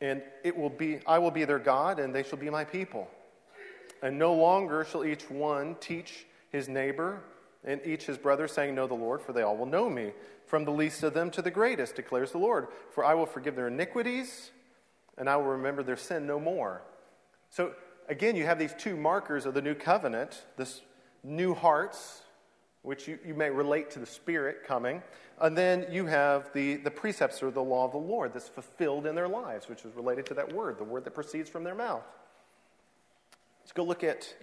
And 0.00 0.22
it 0.44 0.56
will 0.56 0.70
be, 0.70 1.00
I 1.06 1.18
will 1.18 1.30
be 1.30 1.44
their 1.44 1.58
God, 1.58 1.98
and 1.98 2.14
they 2.14 2.22
shall 2.22 2.38
be 2.38 2.50
my 2.50 2.64
people. 2.64 3.08
And 4.02 4.18
no 4.18 4.34
longer 4.34 4.84
shall 4.84 5.04
each 5.04 5.28
one 5.28 5.76
teach 5.80 6.26
his 6.50 6.68
neighbor 6.68 7.22
and 7.64 7.80
each 7.84 8.06
his 8.06 8.16
brother, 8.16 8.46
saying, 8.46 8.74
Know 8.74 8.86
the 8.86 8.94
Lord, 8.94 9.20
for 9.20 9.32
they 9.32 9.42
all 9.42 9.56
will 9.56 9.66
know 9.66 9.90
me 9.90 10.12
from 10.46 10.64
the 10.64 10.70
least 10.70 11.02
of 11.02 11.12
them 11.12 11.30
to 11.32 11.42
the 11.42 11.50
greatest, 11.50 11.96
declares 11.96 12.32
the 12.32 12.38
Lord. 12.38 12.68
For 12.90 13.04
I 13.04 13.14
will 13.14 13.26
forgive 13.26 13.56
their 13.56 13.68
iniquities, 13.68 14.52
and 15.18 15.28
I 15.28 15.36
will 15.36 15.44
remember 15.44 15.82
their 15.82 15.96
sin 15.96 16.26
no 16.26 16.38
more. 16.38 16.82
So, 17.50 17.72
again, 18.08 18.36
you 18.36 18.46
have 18.46 18.58
these 18.58 18.74
two 18.78 18.96
markers 18.96 19.44
of 19.46 19.54
the 19.54 19.62
new 19.62 19.74
covenant 19.74 20.44
this 20.56 20.82
new 21.24 21.54
hearts, 21.54 22.22
which 22.82 23.08
you, 23.08 23.18
you 23.26 23.34
may 23.34 23.50
relate 23.50 23.90
to 23.90 23.98
the 23.98 24.06
Spirit 24.06 24.64
coming. 24.64 25.02
And 25.40 25.56
then 25.56 25.86
you 25.90 26.06
have 26.06 26.52
the, 26.52 26.76
the 26.76 26.90
precepts 26.90 27.42
or 27.42 27.50
the 27.50 27.62
law 27.62 27.84
of 27.84 27.92
the 27.92 27.98
Lord 27.98 28.32
that's 28.32 28.48
fulfilled 28.48 29.06
in 29.06 29.14
their 29.14 29.28
lives, 29.28 29.68
which 29.68 29.84
is 29.84 29.94
related 29.94 30.26
to 30.26 30.34
that 30.34 30.52
word, 30.52 30.78
the 30.78 30.84
word 30.84 31.04
that 31.04 31.14
proceeds 31.14 31.48
from 31.48 31.64
their 31.64 31.74
mouth. 31.74 32.02
Let's 33.62 33.72
go 33.72 33.84
look 33.84 34.02
at 34.02 34.34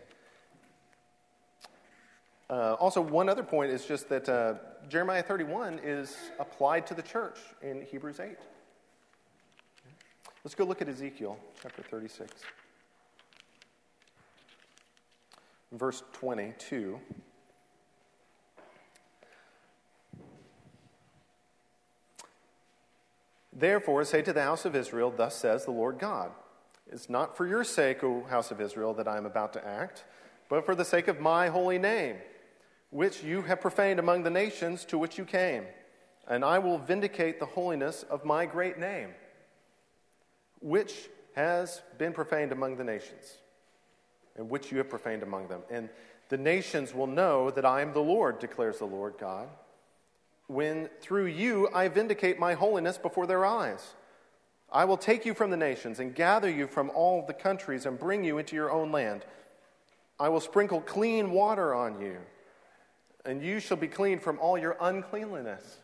uh, 2.48 2.76
also, 2.80 3.02
one 3.02 3.28
other 3.28 3.42
point 3.42 3.72
is 3.72 3.86
just 3.86 4.08
that 4.10 4.30
uh, 4.30 4.54
Jeremiah 4.88 5.24
31 5.24 5.80
is 5.84 6.16
applied 6.40 6.86
to 6.88 6.94
the 6.94 7.02
church 7.02 7.40
in 7.64 7.82
Hebrews 7.82 8.20
8. 8.20 8.38
Let's 10.44 10.54
go 10.54 10.64
look 10.64 10.80
at 10.80 10.88
Ezekiel 10.88 11.40
chapter 11.60 11.82
36, 11.82 12.32
verse 15.72 16.04
22. 16.14 17.00
Therefore, 23.56 24.04
say 24.04 24.22
to 24.22 24.34
the 24.34 24.44
house 24.44 24.66
of 24.66 24.76
Israel, 24.76 25.14
Thus 25.16 25.36
says 25.36 25.66
the 25.66 25.72
Lord 25.72 25.98
God 25.98 26.32
It's 26.92 27.10
not 27.10 27.38
for 27.38 27.48
your 27.48 27.64
sake, 27.64 28.04
O 28.04 28.24
house 28.24 28.52
of 28.52 28.60
Israel, 28.60 28.94
that 28.96 29.08
I 29.08 29.18
am 29.18 29.26
about 29.26 29.54
to 29.54 29.66
act, 29.66 30.04
but 30.50 30.66
for 30.66 30.76
the 30.76 30.86
sake 30.86 31.08
of 31.08 31.20
my 31.20 31.48
holy 31.48 31.80
name 31.80 32.18
which 32.92 33.24
you 33.24 33.42
have 33.42 33.60
profaned 33.60 34.00
among 34.00 34.24
the 34.24 34.30
nations 34.30 34.86
to 34.86 34.98
which 34.98 35.18
you 35.18 35.26
came, 35.26 35.66
and 36.28 36.46
I 36.46 36.60
will 36.60 36.78
vindicate 36.78 37.40
the 37.40 37.46
holiness 37.46 38.04
of 38.04 38.24
my 38.24 38.46
great 38.46 38.80
name, 38.80 39.10
which 40.62 41.10
has 41.36 41.82
been 41.98 42.14
profaned 42.14 42.52
among 42.52 42.78
the 42.78 42.84
nations. 42.84 43.38
and 44.38 44.50
which 44.50 44.70
you 44.70 44.78
have 44.80 44.90
profaned 44.90 45.24
among 45.24 45.48
them. 45.48 45.62
And 45.70 45.90
the 46.28 46.38
nations 46.38 46.94
will 46.94 47.08
know 47.08 47.52
that 47.52 47.66
I 47.66 47.82
am 47.82 47.94
the 47.94 48.02
Lord, 48.02 48.40
declares 48.40 48.80
the 48.80 48.86
Lord 48.86 49.16
God, 49.18 49.48
when 50.48 50.90
through 51.02 51.28
you 51.28 51.70
I 51.74 51.88
vindicate 51.88 52.40
my 52.40 52.54
holiness 52.54 52.98
before 52.98 53.28
their 53.28 53.46
eyes. 53.46 53.96
I 54.72 54.86
will 54.86 54.98
take 54.98 55.26
you 55.26 55.34
from 55.34 55.52
the 55.52 55.58
nations 55.58 56.00
and 56.00 56.14
gather 56.14 56.50
you 56.50 56.68
from 56.68 56.90
all 56.92 57.26
the 57.26 57.34
countries 57.34 57.86
and 57.86 58.00
bring 58.00 58.24
you 58.24 58.38
into 58.38 58.56
your 58.56 58.72
own 58.72 58.92
land. 58.92 59.26
I 60.20 60.30
will 60.30 60.40
sprinkle 60.40 60.82
clean 60.82 61.32
water 61.32 61.74
on 61.74 62.02
you, 62.02 62.18
and 63.26 63.42
you 63.42 63.60
shall 63.60 63.78
be 63.78 63.88
clean 63.88 64.20
from 64.20 64.40
all 64.40 64.58
your 64.58 64.78
uncleanliness 64.80 65.78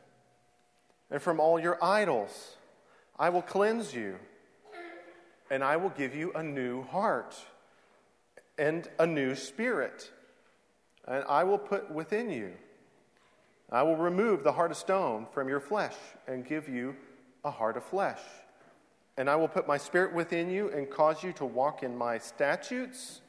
and 1.09 1.22
from 1.22 1.39
all 1.39 1.59
your 1.59 1.84
idols. 1.84 2.55
I 3.20 3.30
will 3.30 3.41
cleanse 3.41 3.93
you, 3.93 4.16
and 5.49 5.64
I 5.64 5.78
will 5.78 5.89
give 5.89 6.16
you 6.16 6.32
a 6.34 6.41
new 6.41 6.84
heart 6.84 7.36
and 8.57 8.88
a 8.99 9.05
new 9.05 9.36
spirit, 9.36 10.09
and 11.07 11.24
I 11.28 11.43
will 11.43 11.57
put 11.57 11.91
within 11.91 12.30
you. 12.30 12.53
I 13.72 13.84
will 13.84 13.95
remove 13.95 14.43
the 14.43 14.51
heart 14.51 14.72
of 14.72 14.78
stone 14.78 15.28
from 15.32 15.47
your 15.47 15.61
flesh 15.61 15.95
and 16.28 16.45
give 16.45 16.67
you 16.67 16.95
a 17.45 17.51
heart 17.51 17.78
of 17.78 17.84
flesh. 17.86 18.19
And 19.17 19.30
I 19.30 19.36
will 19.36 19.47
put 19.47 19.67
my 19.67 19.78
spirit 19.78 20.13
within 20.13 20.49
you 20.49 20.69
and 20.69 20.89
cause 20.89 21.24
you 21.24 21.32
to 21.34 21.45
walk 21.45 21.84
in 21.84 21.97
my 21.97 22.17
statutes. 22.17 23.22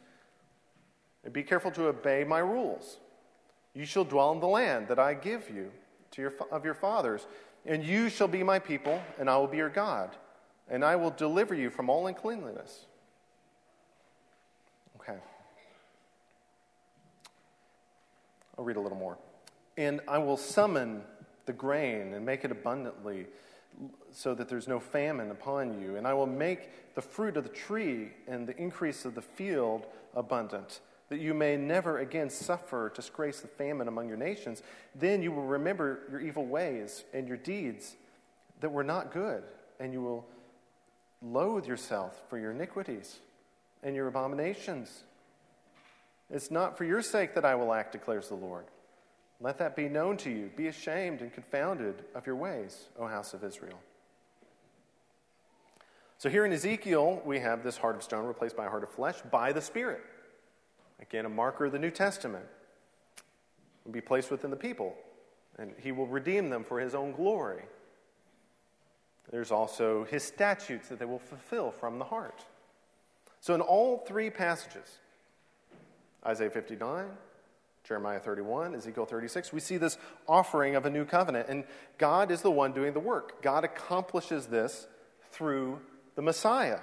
And 1.24 1.32
be 1.32 1.42
careful 1.42 1.70
to 1.72 1.86
obey 1.86 2.24
my 2.24 2.40
rules. 2.40 2.98
You 3.74 3.84
shall 3.84 4.04
dwell 4.04 4.32
in 4.32 4.40
the 4.40 4.48
land 4.48 4.88
that 4.88 4.98
I 4.98 5.14
give 5.14 5.48
you 5.48 5.70
to 6.12 6.22
your, 6.22 6.32
of 6.50 6.64
your 6.64 6.74
fathers, 6.74 7.26
and 7.64 7.84
you 7.84 8.08
shall 8.08 8.28
be 8.28 8.42
my 8.42 8.58
people, 8.58 9.00
and 9.18 9.30
I 9.30 9.36
will 9.38 9.46
be 9.46 9.56
your 9.56 9.70
God, 9.70 10.16
and 10.68 10.84
I 10.84 10.96
will 10.96 11.10
deliver 11.10 11.54
you 11.54 11.70
from 11.70 11.88
all 11.88 12.06
uncleanliness. 12.06 12.86
Okay. 14.96 15.18
I'll 18.58 18.64
read 18.64 18.76
a 18.76 18.80
little 18.80 18.98
more. 18.98 19.16
And 19.76 20.00
I 20.06 20.18
will 20.18 20.36
summon 20.36 21.02
the 21.46 21.52
grain 21.52 22.14
and 22.14 22.24
make 22.24 22.44
it 22.44 22.50
abundantly 22.50 23.26
so 24.10 24.34
that 24.34 24.48
there's 24.48 24.68
no 24.68 24.78
famine 24.78 25.30
upon 25.30 25.80
you. 25.80 25.96
And 25.96 26.06
I 26.06 26.14
will 26.14 26.26
make 26.26 26.94
the 26.94 27.02
fruit 27.02 27.36
of 27.36 27.44
the 27.44 27.50
tree 27.50 28.10
and 28.28 28.46
the 28.46 28.56
increase 28.56 29.04
of 29.04 29.14
the 29.14 29.22
field 29.22 29.86
abundant, 30.14 30.80
that 31.08 31.18
you 31.18 31.32
may 31.32 31.56
never 31.56 31.98
again 31.98 32.28
suffer 32.28 32.92
disgrace 32.94 33.40
the 33.40 33.48
famine 33.48 33.88
among 33.88 34.08
your 34.08 34.18
nations. 34.18 34.62
Then 34.94 35.22
you 35.22 35.32
will 35.32 35.44
remember 35.44 36.00
your 36.10 36.20
evil 36.20 36.44
ways 36.44 37.04
and 37.14 37.26
your 37.26 37.38
deeds 37.38 37.96
that 38.60 38.70
were 38.70 38.84
not 38.84 39.12
good, 39.12 39.42
and 39.80 39.92
you 39.92 40.02
will 40.02 40.26
loathe 41.22 41.66
yourself 41.66 42.22
for 42.28 42.38
your 42.38 42.50
iniquities 42.50 43.20
and 43.82 43.96
your 43.96 44.06
abominations. 44.06 45.04
It's 46.30 46.50
not 46.50 46.76
for 46.76 46.84
your 46.84 47.02
sake 47.02 47.34
that 47.34 47.44
I 47.44 47.54
will 47.54 47.72
act, 47.72 47.92
declares 47.92 48.28
the 48.28 48.34
Lord. 48.34 48.66
Let 49.42 49.58
that 49.58 49.74
be 49.74 49.88
known 49.88 50.16
to 50.18 50.30
you. 50.30 50.50
Be 50.56 50.68
ashamed 50.68 51.20
and 51.20 51.32
confounded 51.32 52.04
of 52.14 52.26
your 52.26 52.36
ways, 52.36 52.88
O 52.98 53.06
house 53.08 53.34
of 53.34 53.42
Israel. 53.42 53.80
So 56.16 56.28
here 56.28 56.44
in 56.44 56.52
Ezekiel, 56.52 57.20
we 57.24 57.40
have 57.40 57.64
this 57.64 57.76
heart 57.76 57.96
of 57.96 58.04
stone 58.04 58.24
replaced 58.26 58.56
by 58.56 58.66
a 58.66 58.70
heart 58.70 58.84
of 58.84 58.90
flesh 58.90 59.16
by 59.32 59.52
the 59.52 59.60
Spirit. 59.60 60.00
Again, 61.00 61.26
a 61.26 61.28
marker 61.28 61.64
of 61.64 61.72
the 61.72 61.80
New 61.80 61.90
Testament. 61.90 62.44
Will 63.84 63.90
be 63.92 64.00
placed 64.00 64.30
within 64.30 64.50
the 64.50 64.56
people, 64.56 64.94
and 65.58 65.72
he 65.76 65.90
will 65.90 66.06
redeem 66.06 66.48
them 66.48 66.62
for 66.62 66.78
his 66.78 66.94
own 66.94 67.10
glory. 67.10 67.64
There's 69.32 69.50
also 69.50 70.04
his 70.04 70.22
statutes 70.22 70.88
that 70.88 71.00
they 71.00 71.04
will 71.04 71.18
fulfill 71.18 71.72
from 71.72 71.98
the 71.98 72.04
heart. 72.04 72.44
So, 73.40 73.56
in 73.56 73.60
all 73.60 74.04
three 74.06 74.30
passages, 74.30 74.98
Isaiah 76.24 76.50
59, 76.50 77.06
Jeremiah 77.84 78.20
31, 78.20 78.74
Ezekiel 78.76 79.06
36, 79.06 79.52
we 79.52 79.60
see 79.60 79.76
this 79.76 79.98
offering 80.28 80.76
of 80.76 80.86
a 80.86 80.90
new 80.90 81.04
covenant. 81.04 81.48
And 81.48 81.64
God 81.98 82.30
is 82.30 82.42
the 82.42 82.50
one 82.50 82.72
doing 82.72 82.92
the 82.92 83.00
work. 83.00 83.42
God 83.42 83.64
accomplishes 83.64 84.46
this 84.46 84.86
through 85.32 85.80
the 86.14 86.22
Messiah, 86.22 86.80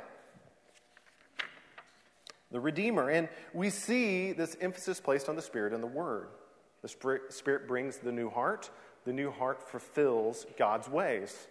the 2.52 2.60
Redeemer. 2.60 3.10
And 3.10 3.30
we 3.54 3.70
see 3.70 4.34
this 4.34 4.58
emphasis 4.60 5.00
placed 5.00 5.30
on 5.30 5.36
the 5.36 5.42
Spirit 5.42 5.74
and 5.74 5.82
the 5.82 5.88
Word. 5.88 6.28
The 6.82 7.20
Spirit 7.30 7.68
brings 7.68 7.98
the 7.98 8.12
new 8.12 8.30
heart, 8.30 8.70
the 9.06 9.14
new 9.14 9.32
heart 9.32 9.70
fulfills 9.70 10.46
God's 10.58 10.88
ways. 10.90 11.48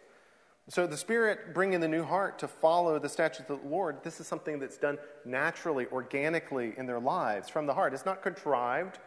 So, 0.71 0.87
the 0.87 0.99
Spirit 0.99 1.55
bringing 1.55 1.81
the 1.81 1.89
new 1.89 2.05
heart 2.05 2.39
to 2.41 2.49
follow 2.49 2.99
the 2.99 3.09
statutes 3.09 3.49
of 3.49 3.63
the 3.63 3.69
Lord, 3.69 4.05
this 4.05 4.21
is 4.21 4.27
something 4.27 4.59
that's 4.59 4.77
done 4.77 4.99
naturally, 5.25 5.87
organically 5.87 6.75
in 6.77 6.85
their 6.85 7.01
lives 7.01 7.49
from 7.49 7.67
the 7.67 7.73
heart. 7.73 7.95
It's 7.95 8.05
not 8.05 8.23
contrived, 8.23 8.99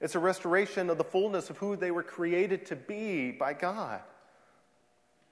it's 0.00 0.14
a 0.14 0.18
restoration 0.18 0.90
of 0.90 0.98
the 0.98 1.04
fullness 1.04 1.50
of 1.50 1.58
who 1.58 1.76
they 1.76 1.90
were 1.90 2.02
created 2.02 2.66
to 2.66 2.76
be 2.76 3.30
by 3.30 3.52
God. 3.52 4.00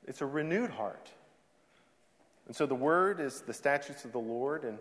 It's 0.06 0.20
a 0.20 0.26
renewed 0.26 0.70
heart. 0.70 1.10
And 2.46 2.54
so, 2.54 2.66
the 2.66 2.74
Word 2.74 3.20
is 3.20 3.40
the 3.40 3.54
statutes 3.54 4.04
of 4.04 4.12
the 4.12 4.18
Lord. 4.18 4.64
And 4.64 4.78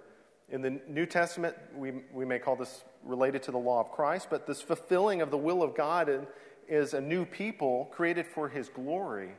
in 0.50 0.62
the 0.62 0.80
New 0.88 1.06
Testament, 1.06 1.56
we, 1.76 1.94
we 2.14 2.26
may 2.26 2.38
call 2.38 2.56
this 2.56 2.84
related 3.04 3.42
to 3.44 3.52
the 3.52 3.58
law 3.58 3.80
of 3.80 3.92
Christ, 3.92 4.28
but 4.30 4.46
this 4.46 4.62
fulfilling 4.62 5.22
of 5.22 5.32
the 5.32 5.38
will 5.38 5.64
of 5.64 5.76
God 5.76 6.28
is 6.68 6.94
a 6.94 7.02
new 7.02 7.26
people 7.26 7.86
created 7.92 8.28
for 8.28 8.50
His 8.50 8.70
glory 8.70 9.32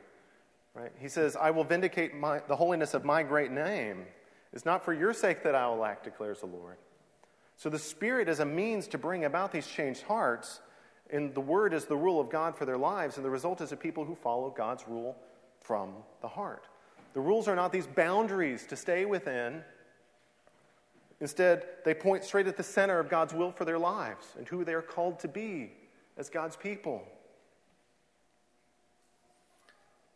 Right? 0.77 0.91
He 0.99 1.09
says, 1.09 1.35
I 1.35 1.49
will 1.49 1.63
vindicate 1.63 2.13
my, 2.13 2.39
the 2.47 2.55
holiness 2.55 2.93
of 2.93 3.03
my 3.03 3.23
great 3.23 3.51
name. 3.51 4.05
It's 4.53 4.63
not 4.65 4.85
for 4.85 4.93
your 4.93 5.11
sake 5.11 5.41
that 5.41 5.55
I 5.55 5.67
will 5.67 5.83
act, 5.83 6.03
declares 6.03 6.41
the 6.41 6.45
Lord. 6.45 6.77
So 7.57 7.69
the 7.69 7.79
Spirit 7.79 8.29
is 8.29 8.39
a 8.39 8.45
means 8.45 8.87
to 8.89 8.99
bring 8.99 9.25
about 9.25 9.51
these 9.51 9.67
changed 9.67 10.03
hearts, 10.03 10.61
and 11.09 11.33
the 11.33 11.41
Word 11.41 11.73
is 11.73 11.85
the 11.85 11.97
rule 11.97 12.21
of 12.21 12.29
God 12.29 12.55
for 12.55 12.65
their 12.65 12.77
lives, 12.77 13.17
and 13.17 13.25
the 13.25 13.31
result 13.31 13.61
is 13.61 13.71
a 13.71 13.75
people 13.77 14.05
who 14.05 14.15
follow 14.15 14.51
God's 14.51 14.87
rule 14.87 15.17
from 15.59 15.91
the 16.21 16.27
heart. 16.27 16.67
The 17.13 17.19
rules 17.19 17.47
are 17.47 17.55
not 17.55 17.71
these 17.71 17.87
boundaries 17.87 18.67
to 18.67 18.75
stay 18.75 19.05
within. 19.05 19.63
Instead, 21.19 21.65
they 21.83 21.95
point 21.95 22.23
straight 22.23 22.45
at 22.45 22.57
the 22.57 22.63
center 22.63 22.99
of 22.99 23.09
God's 23.09 23.33
will 23.33 23.51
for 23.51 23.65
their 23.65 23.79
lives 23.79 24.27
and 24.37 24.47
who 24.47 24.63
they 24.63 24.75
are 24.75 24.83
called 24.83 25.19
to 25.21 25.27
be 25.27 25.71
as 26.15 26.29
God's 26.29 26.55
people. 26.55 27.03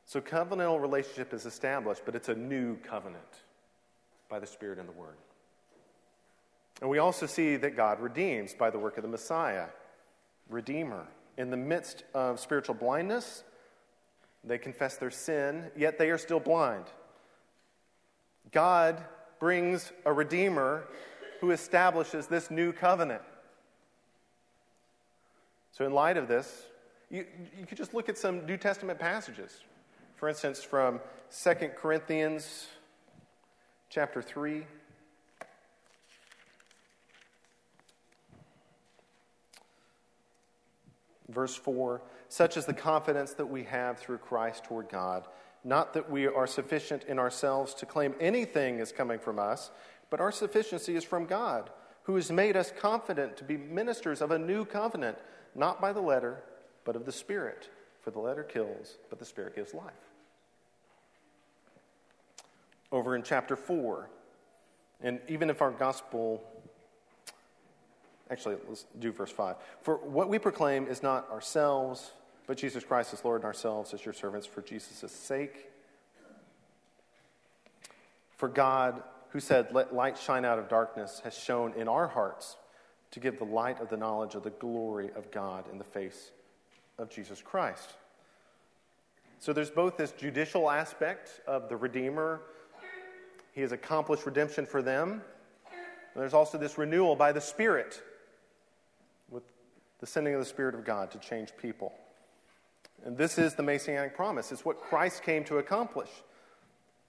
So, 0.05 0.21
covenantal 0.21 0.79
relationship 0.79 1.33
is 1.33 1.47
established, 1.47 2.03
but 2.05 2.15
it's 2.15 2.29
a 2.29 2.35
new 2.35 2.75
covenant 2.77 3.23
by 4.29 4.37
the 4.37 4.45
Spirit 4.45 4.77
and 4.77 4.87
the 4.87 4.93
Word. 4.93 5.15
And 6.79 6.89
we 6.89 6.99
also 6.99 7.25
see 7.25 7.57
that 7.57 7.75
God 7.75 7.99
redeems 7.99 8.53
by 8.53 8.69
the 8.69 8.79
work 8.79 8.97
of 8.97 9.03
the 9.03 9.09
Messiah, 9.09 9.65
Redeemer. 10.49 11.07
In 11.37 11.49
the 11.49 11.57
midst 11.57 12.03
of 12.13 12.39
spiritual 12.39 12.75
blindness, 12.75 13.43
they 14.43 14.57
confess 14.57 14.97
their 14.97 15.11
sin, 15.11 15.71
yet 15.77 15.97
they 15.97 16.09
are 16.09 16.17
still 16.17 16.39
blind. 16.39 16.85
God 18.51 19.03
brings 19.39 19.91
a 20.05 20.13
Redeemer 20.13 20.87
who 21.39 21.51
establishes 21.51 22.27
this 22.27 22.51
new 22.51 22.71
covenant. 22.71 23.21
So, 25.71 25.85
in 25.85 25.93
light 25.93 26.17
of 26.17 26.27
this, 26.27 26.65
you, 27.09 27.25
you 27.57 27.65
could 27.65 27.77
just 27.77 27.93
look 27.93 28.09
at 28.09 28.17
some 28.17 28.45
New 28.45 28.57
Testament 28.57 28.99
passages. 28.99 29.61
For 30.15 30.29
instance, 30.29 30.63
from 30.63 30.99
2 31.43 31.53
Corinthians 31.75 32.67
chapter 33.89 34.21
3. 34.21 34.65
Verse 41.31 41.55
4 41.55 42.01
Such 42.29 42.57
is 42.57 42.65
the 42.65 42.73
confidence 42.73 43.33
that 43.33 43.45
we 43.45 43.63
have 43.63 43.99
through 43.99 44.19
Christ 44.19 44.63
toward 44.63 44.89
God. 44.89 45.27
Not 45.63 45.93
that 45.93 46.09
we 46.09 46.27
are 46.27 46.47
sufficient 46.47 47.03
in 47.03 47.19
ourselves 47.19 47.73
to 47.75 47.85
claim 47.85 48.15
anything 48.19 48.79
is 48.79 48.91
coming 48.91 49.19
from 49.19 49.37
us, 49.37 49.71
but 50.09 50.19
our 50.19 50.31
sufficiency 50.31 50.95
is 50.95 51.03
from 51.03 51.25
God, 51.25 51.69
who 52.03 52.15
has 52.15 52.31
made 52.31 52.57
us 52.57 52.73
confident 52.77 53.37
to 53.37 53.43
be 53.43 53.57
ministers 53.57 54.21
of 54.21 54.31
a 54.31 54.39
new 54.39 54.65
covenant, 54.65 55.19
not 55.53 55.79
by 55.79 55.93
the 55.93 56.01
letter, 56.01 56.43
but 56.83 56.95
of 56.95 57.05
the 57.05 57.11
Spirit. 57.11 57.69
For 57.99 58.09
the 58.09 58.19
letter 58.19 58.43
kills, 58.43 58.97
but 59.11 59.19
the 59.19 59.25
Spirit 59.25 59.55
gives 59.55 59.75
life 59.75 60.11
over 62.91 63.15
in 63.15 63.23
chapter 63.23 63.55
4. 63.55 64.09
And 65.01 65.19
even 65.27 65.49
if 65.49 65.61
our 65.61 65.71
gospel, 65.71 66.43
actually, 68.31 68.55
let's 68.67 68.85
do 68.99 69.11
verse 69.11 69.31
5. 69.31 69.57
For 69.81 69.97
what 69.97 70.29
we 70.29 70.39
proclaim 70.39 70.87
is 70.87 71.03
not 71.03 71.29
ourselves, 71.29 72.11
but 72.47 72.57
Jesus 72.57 72.83
Christ 72.83 73.13
as 73.13 73.23
Lord 73.23 73.41
and 73.41 73.45
ourselves 73.45 73.93
as 73.93 74.03
your 74.03 74.13
servants 74.13 74.47
for 74.47 74.61
Jesus' 74.61 75.11
sake. 75.11 75.69
For 78.37 78.47
God, 78.47 79.03
who 79.29 79.39
said, 79.39 79.67
Let 79.71 79.93
light 79.93 80.17
shine 80.17 80.45
out 80.45 80.57
of 80.57 80.67
darkness, 80.67 81.21
has 81.23 81.37
shone 81.37 81.73
in 81.73 81.87
our 81.87 82.07
hearts 82.07 82.57
to 83.11 83.19
give 83.19 83.37
the 83.37 83.45
light 83.45 83.79
of 83.81 83.89
the 83.89 83.97
knowledge 83.97 84.35
of 84.35 84.43
the 84.43 84.49
glory 84.49 85.11
of 85.15 85.29
God 85.31 85.65
in 85.71 85.77
the 85.77 85.83
face 85.83 86.31
of 86.97 87.09
Jesus 87.09 87.41
Christ. 87.41 87.95
So 89.39 89.53
there's 89.53 89.71
both 89.71 89.97
this 89.97 90.11
judicial 90.11 90.69
aspect 90.69 91.41
of 91.47 91.67
the 91.67 91.75
Redeemer 91.75 92.41
he 93.53 93.61
has 93.61 93.71
accomplished 93.71 94.25
redemption 94.25 94.65
for 94.65 94.81
them. 94.81 95.21
There's 96.15 96.33
also 96.33 96.57
this 96.57 96.77
renewal 96.77 97.15
by 97.15 97.31
the 97.31 97.41
Spirit, 97.41 98.01
the 100.01 100.07
sending 100.07 100.33
of 100.33 100.39
the 100.39 100.45
Spirit 100.45 100.75
of 100.75 100.83
God 100.83 101.11
to 101.11 101.19
change 101.19 101.55
people. 101.57 101.93
And 103.05 103.17
this 103.17 103.37
is 103.37 103.55
the 103.55 103.63
Messianic 103.63 104.15
promise. 104.15 104.51
It's 104.51 104.65
what 104.65 104.79
Christ 104.79 105.23
came 105.23 105.43
to 105.45 105.57
accomplish. 105.59 106.09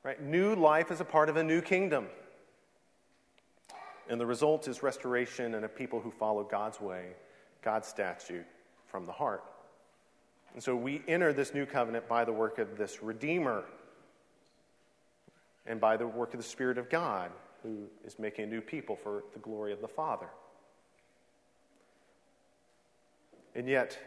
Right? 0.02 0.20
New 0.20 0.54
life 0.54 0.90
is 0.90 1.00
a 1.00 1.04
part 1.04 1.28
of 1.28 1.36
a 1.36 1.42
new 1.42 1.60
kingdom. 1.60 2.06
And 4.08 4.20
the 4.20 4.26
result 4.26 4.68
is 4.68 4.82
restoration 4.82 5.54
and 5.54 5.64
a 5.64 5.68
people 5.68 6.00
who 6.00 6.10
follow 6.10 6.44
God's 6.44 6.80
way, 6.80 7.12
God's 7.62 7.88
statute 7.88 8.46
from 8.86 9.06
the 9.06 9.12
heart. 9.12 9.44
And 10.54 10.62
so 10.62 10.76
we 10.76 11.02
enter 11.08 11.32
this 11.32 11.54
new 11.54 11.64
covenant 11.64 12.08
by 12.08 12.24
the 12.24 12.32
work 12.32 12.58
of 12.58 12.76
this 12.76 13.02
Redeemer 13.02 13.64
and 15.66 15.80
by 15.80 15.96
the 15.96 16.06
work 16.06 16.34
of 16.34 16.40
the 16.40 16.46
Spirit 16.46 16.76
of 16.76 16.90
God, 16.90 17.30
who 17.62 17.84
is 18.04 18.18
making 18.18 18.44
a 18.44 18.48
new 18.48 18.60
people 18.60 18.96
for 18.96 19.24
the 19.32 19.38
glory 19.38 19.72
of 19.72 19.80
the 19.80 19.88
Father. 19.88 20.28
And 23.54 23.68
yet, 23.68 23.98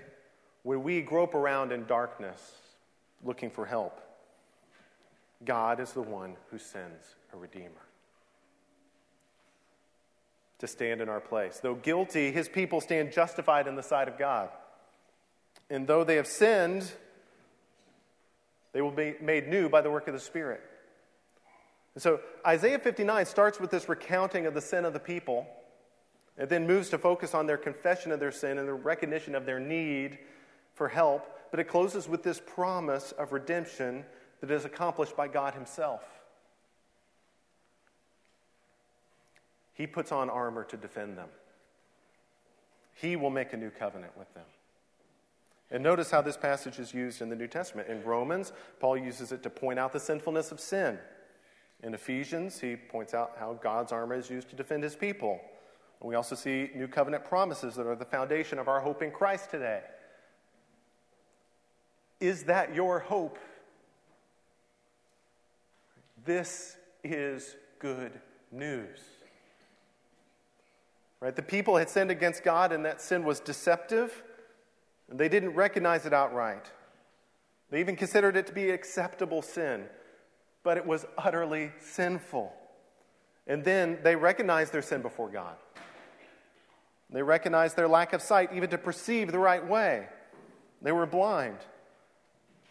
when 0.63 0.83
we 0.83 1.01
grope 1.01 1.35
around 1.35 1.71
in 1.71 1.85
darkness 1.85 2.39
looking 3.23 3.49
for 3.49 3.65
help, 3.65 4.01
God 5.43 5.79
is 5.79 5.91
the 5.93 6.01
one 6.01 6.35
who 6.49 6.57
sends 6.57 7.15
a 7.33 7.37
Redeemer 7.37 7.69
to 10.59 10.67
stand 10.67 11.01
in 11.01 11.09
our 11.09 11.19
place. 11.19 11.59
Though 11.61 11.75
guilty, 11.75 12.31
his 12.31 12.47
people 12.47 12.81
stand 12.81 13.11
justified 13.11 13.67
in 13.67 13.75
the 13.75 13.83
sight 13.83 14.07
of 14.07 14.17
God. 14.17 14.49
And 15.69 15.85
though 15.87 16.03
they 16.03 16.15
have 16.15 16.27
sinned, 16.27 16.91
they 18.73 18.81
will 18.81 18.91
be 18.91 19.15
made 19.21 19.47
new 19.47 19.69
by 19.69 19.81
the 19.81 19.91
work 19.91 20.07
of 20.07 20.13
the 20.13 20.19
Spirit. 20.19 20.61
And 21.93 22.01
so 22.01 22.19
Isaiah 22.45 22.79
59 22.79 23.25
starts 23.25 23.59
with 23.59 23.71
this 23.71 23.87
recounting 23.87 24.45
of 24.45 24.53
the 24.53 24.61
sin 24.61 24.85
of 24.85 24.93
the 24.93 24.99
people. 24.99 25.47
It 26.37 26.49
then 26.49 26.67
moves 26.67 26.89
to 26.89 26.97
focus 26.97 27.33
on 27.33 27.47
their 27.47 27.57
confession 27.57 28.11
of 28.11 28.19
their 28.19 28.31
sin 28.31 28.57
and 28.57 28.67
the 28.67 28.73
recognition 28.73 29.35
of 29.35 29.45
their 29.45 29.59
need 29.59 30.19
for 30.73 30.89
help. 30.89 31.31
But 31.51 31.59
it 31.59 31.65
closes 31.65 32.09
with 32.09 32.23
this 32.23 32.41
promise 32.45 33.13
of 33.13 33.31
redemption 33.31 34.03
that 34.41 34.51
is 34.51 34.65
accomplished 34.65 35.15
by 35.15 35.27
God 35.27 35.53
Himself. 35.53 36.03
He 39.73 39.87
puts 39.87 40.11
on 40.11 40.29
armor 40.29 40.63
to 40.65 40.77
defend 40.77 41.17
them, 41.17 41.29
He 42.93 43.15
will 43.15 43.29
make 43.29 43.53
a 43.53 43.57
new 43.57 43.69
covenant 43.69 44.17
with 44.17 44.33
them. 44.33 44.45
And 45.71 45.83
notice 45.83 46.11
how 46.11 46.21
this 46.21 46.37
passage 46.37 46.79
is 46.79 46.93
used 46.93 47.21
in 47.21 47.29
the 47.29 47.35
New 47.35 47.47
Testament. 47.47 47.89
In 47.89 48.03
Romans, 48.03 48.53
Paul 48.79 48.97
uses 48.97 49.31
it 49.31 49.41
to 49.43 49.49
point 49.49 49.79
out 49.79 49.93
the 49.93 49.99
sinfulness 49.99 50.51
of 50.51 50.59
sin. 50.59 50.99
In 51.81 51.93
Ephesians, 51.93 52.59
he 52.59 52.75
points 52.75 53.13
out 53.13 53.33
how 53.39 53.53
God's 53.61 53.91
armor 53.91 54.15
is 54.15 54.29
used 54.29 54.49
to 54.49 54.55
defend 54.55 54.83
his 54.83 54.95
people. 54.95 55.41
We 56.01 56.15
also 56.15 56.35
see 56.35 56.69
new 56.75 56.87
covenant 56.87 57.25
promises 57.25 57.75
that 57.75 57.87
are 57.87 57.95
the 57.95 58.05
foundation 58.05 58.59
of 58.59 58.67
our 58.67 58.79
hope 58.79 59.01
in 59.01 59.11
Christ 59.11 59.49
today. 59.49 59.81
Is 62.19 62.43
that 62.43 62.75
your 62.75 62.99
hope? 62.99 63.39
This 66.25 66.77
is 67.03 67.55
good 67.79 68.11
news. 68.51 68.99
Right? 71.19 71.35
The 71.35 71.41
people 71.41 71.77
had 71.77 71.89
sinned 71.89 72.11
against 72.11 72.43
God, 72.43 72.71
and 72.71 72.85
that 72.85 73.01
sin 73.01 73.23
was 73.23 73.39
deceptive. 73.39 74.23
And 75.09 75.19
they 75.19 75.29
didn't 75.29 75.53
recognize 75.53 76.05
it 76.05 76.13
outright. 76.13 76.71
They 77.69 77.79
even 77.79 77.95
considered 77.95 78.37
it 78.37 78.47
to 78.47 78.53
be 78.53 78.69
acceptable 78.69 79.41
sin, 79.41 79.85
but 80.63 80.77
it 80.77 80.85
was 80.85 81.05
utterly 81.17 81.71
sinful. 81.79 82.53
And 83.47 83.63
then 83.63 83.99
they 84.03 84.15
recognized 84.15 84.71
their 84.71 84.81
sin 84.81 85.01
before 85.01 85.29
God. 85.29 85.55
They 87.15 87.23
recognized 87.23 87.77
their 87.77 87.87
lack 87.87 88.11
of 88.11 88.21
sight, 88.21 88.49
even 88.53 88.69
to 88.71 88.77
perceive 88.77 89.31
the 89.31 89.39
right 89.39 89.65
way. 89.65 90.05
They 90.81 90.91
were 90.91 91.05
blind. 91.05 91.55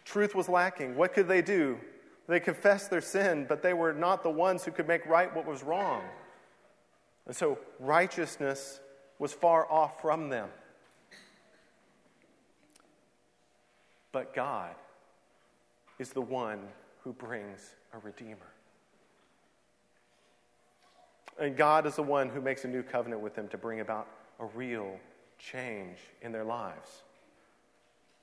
Truth 0.05 0.35
was 0.35 0.47
lacking. 0.47 0.95
What 0.95 1.15
could 1.15 1.27
they 1.27 1.41
do? 1.41 1.79
They 2.27 2.39
confessed 2.39 2.91
their 2.91 3.01
sin, 3.01 3.47
but 3.49 3.63
they 3.63 3.73
were 3.73 3.91
not 3.91 4.21
the 4.21 4.29
ones 4.29 4.63
who 4.63 4.69
could 4.69 4.87
make 4.87 5.03
right 5.07 5.35
what 5.35 5.47
was 5.47 5.63
wrong. 5.63 6.03
And 7.25 7.35
so 7.35 7.57
righteousness 7.79 8.81
was 9.17 9.33
far 9.33 9.67
off 9.71 9.99
from 9.99 10.29
them. 10.29 10.49
But 14.11 14.35
God 14.35 14.75
is 15.97 16.11
the 16.11 16.21
one 16.21 16.59
who 17.03 17.13
brings 17.13 17.73
a 17.93 17.97
Redeemer. 17.97 18.53
And 21.39 21.57
God 21.57 21.87
is 21.87 21.95
the 21.95 22.03
one 22.03 22.29
who 22.29 22.41
makes 22.41 22.63
a 22.63 22.67
new 22.67 22.83
covenant 22.83 23.23
with 23.23 23.33
them 23.33 23.47
to 23.47 23.57
bring 23.57 23.79
about 23.79 24.07
a 24.39 24.45
real 24.45 24.99
change 25.37 25.97
in 26.21 26.31
their 26.31 26.43
lives. 26.43 27.03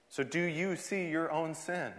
So, 0.09 0.23
do 0.23 0.41
you 0.41 0.77
see 0.77 1.09
your 1.09 1.31
own 1.31 1.55
sin? 1.55 1.93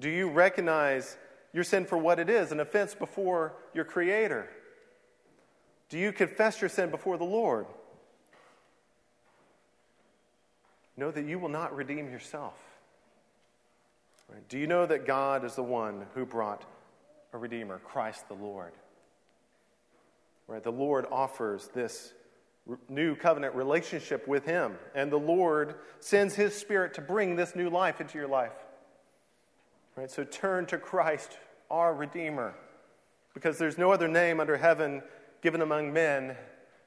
Do 0.00 0.08
you 0.08 0.28
recognize 0.28 1.16
your 1.52 1.64
sin 1.64 1.84
for 1.84 1.96
what 1.98 2.18
it 2.18 2.28
is 2.28 2.50
an 2.50 2.60
offense 2.60 2.94
before 2.94 3.54
your 3.74 3.84
Creator? 3.84 4.48
Do 5.88 5.98
you 5.98 6.12
confess 6.12 6.60
your 6.60 6.70
sin 6.70 6.90
before 6.90 7.18
the 7.18 7.24
Lord? 7.24 7.66
Know 10.96 11.10
that 11.10 11.24
you 11.24 11.38
will 11.38 11.48
not 11.48 11.76
redeem 11.76 12.10
yourself. 12.10 12.54
Right? 14.28 14.48
Do 14.48 14.58
you 14.58 14.66
know 14.66 14.86
that 14.86 15.06
God 15.06 15.44
is 15.44 15.54
the 15.54 15.62
one 15.62 16.06
who 16.14 16.24
brought 16.24 16.64
a 17.32 17.38
Redeemer, 17.38 17.78
Christ 17.78 18.28
the 18.28 18.34
Lord? 18.34 18.72
Right? 20.46 20.62
The 20.62 20.72
Lord 20.72 21.06
offers 21.10 21.68
this 21.74 22.12
new 22.88 23.16
covenant 23.16 23.54
relationship 23.54 24.28
with 24.28 24.44
Him, 24.44 24.74
and 24.94 25.10
the 25.10 25.18
Lord 25.18 25.74
sends 26.00 26.34
His 26.34 26.54
Spirit 26.54 26.94
to 26.94 27.00
bring 27.00 27.36
this 27.36 27.56
new 27.56 27.68
life 27.68 28.00
into 28.00 28.18
your 28.18 28.28
life. 28.28 28.52
Right? 29.96 30.10
So 30.10 30.24
turn 30.24 30.66
to 30.66 30.78
Christ, 30.78 31.36
our 31.70 31.94
Redeemer, 31.94 32.54
because 33.34 33.58
there's 33.58 33.78
no 33.78 33.92
other 33.92 34.08
name 34.08 34.40
under 34.40 34.56
heaven 34.56 35.02
given 35.42 35.60
among 35.60 35.92
men 35.92 36.36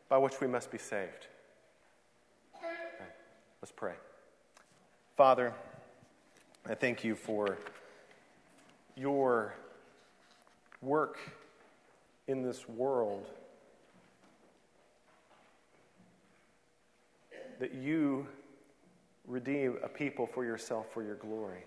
by 0.10 0.18
which 0.18 0.40
we 0.40 0.48
must 0.48 0.72
be 0.72 0.78
saved. 0.78 1.28
Right. 2.64 3.10
Let's 3.62 3.72
pray. 3.72 3.94
Father, 5.18 5.54
I 6.68 6.76
thank 6.76 7.04
you 7.04 7.16
for 7.16 7.58
your 8.96 9.54
work 10.82 11.20
in 12.28 12.42
this 12.42 12.68
world. 12.68 13.28
That 17.60 17.74
you 17.74 18.28
redeem 19.28 19.78
a 19.84 19.88
people 19.88 20.28
for 20.28 20.43
yourself 20.43 20.91
for 20.93 21.03
your 21.03 21.16
glory. 21.16 21.64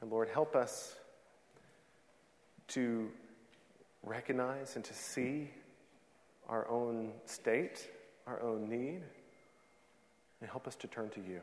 And 0.00 0.10
Lord, 0.10 0.28
help 0.28 0.56
us 0.56 0.96
to 2.68 3.10
recognize 4.02 4.76
and 4.76 4.84
to 4.84 4.94
see 4.94 5.50
our 6.48 6.68
own 6.68 7.12
state, 7.24 7.88
our 8.26 8.40
own 8.42 8.68
need, 8.68 9.00
and 10.40 10.50
help 10.50 10.66
us 10.66 10.74
to 10.76 10.86
turn 10.86 11.08
to 11.10 11.20
you 11.20 11.40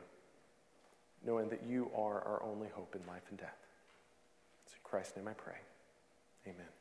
knowing 1.24 1.48
that 1.48 1.62
you 1.68 1.90
are 1.94 2.22
our 2.22 2.42
only 2.42 2.68
hope 2.74 2.94
in 2.94 3.06
life 3.06 3.22
and 3.28 3.38
death. 3.38 3.58
It's 4.64 4.74
in 4.74 4.80
Christ's 4.82 5.16
name 5.16 5.28
I 5.28 5.32
pray. 5.32 5.58
Amen. 6.46 6.79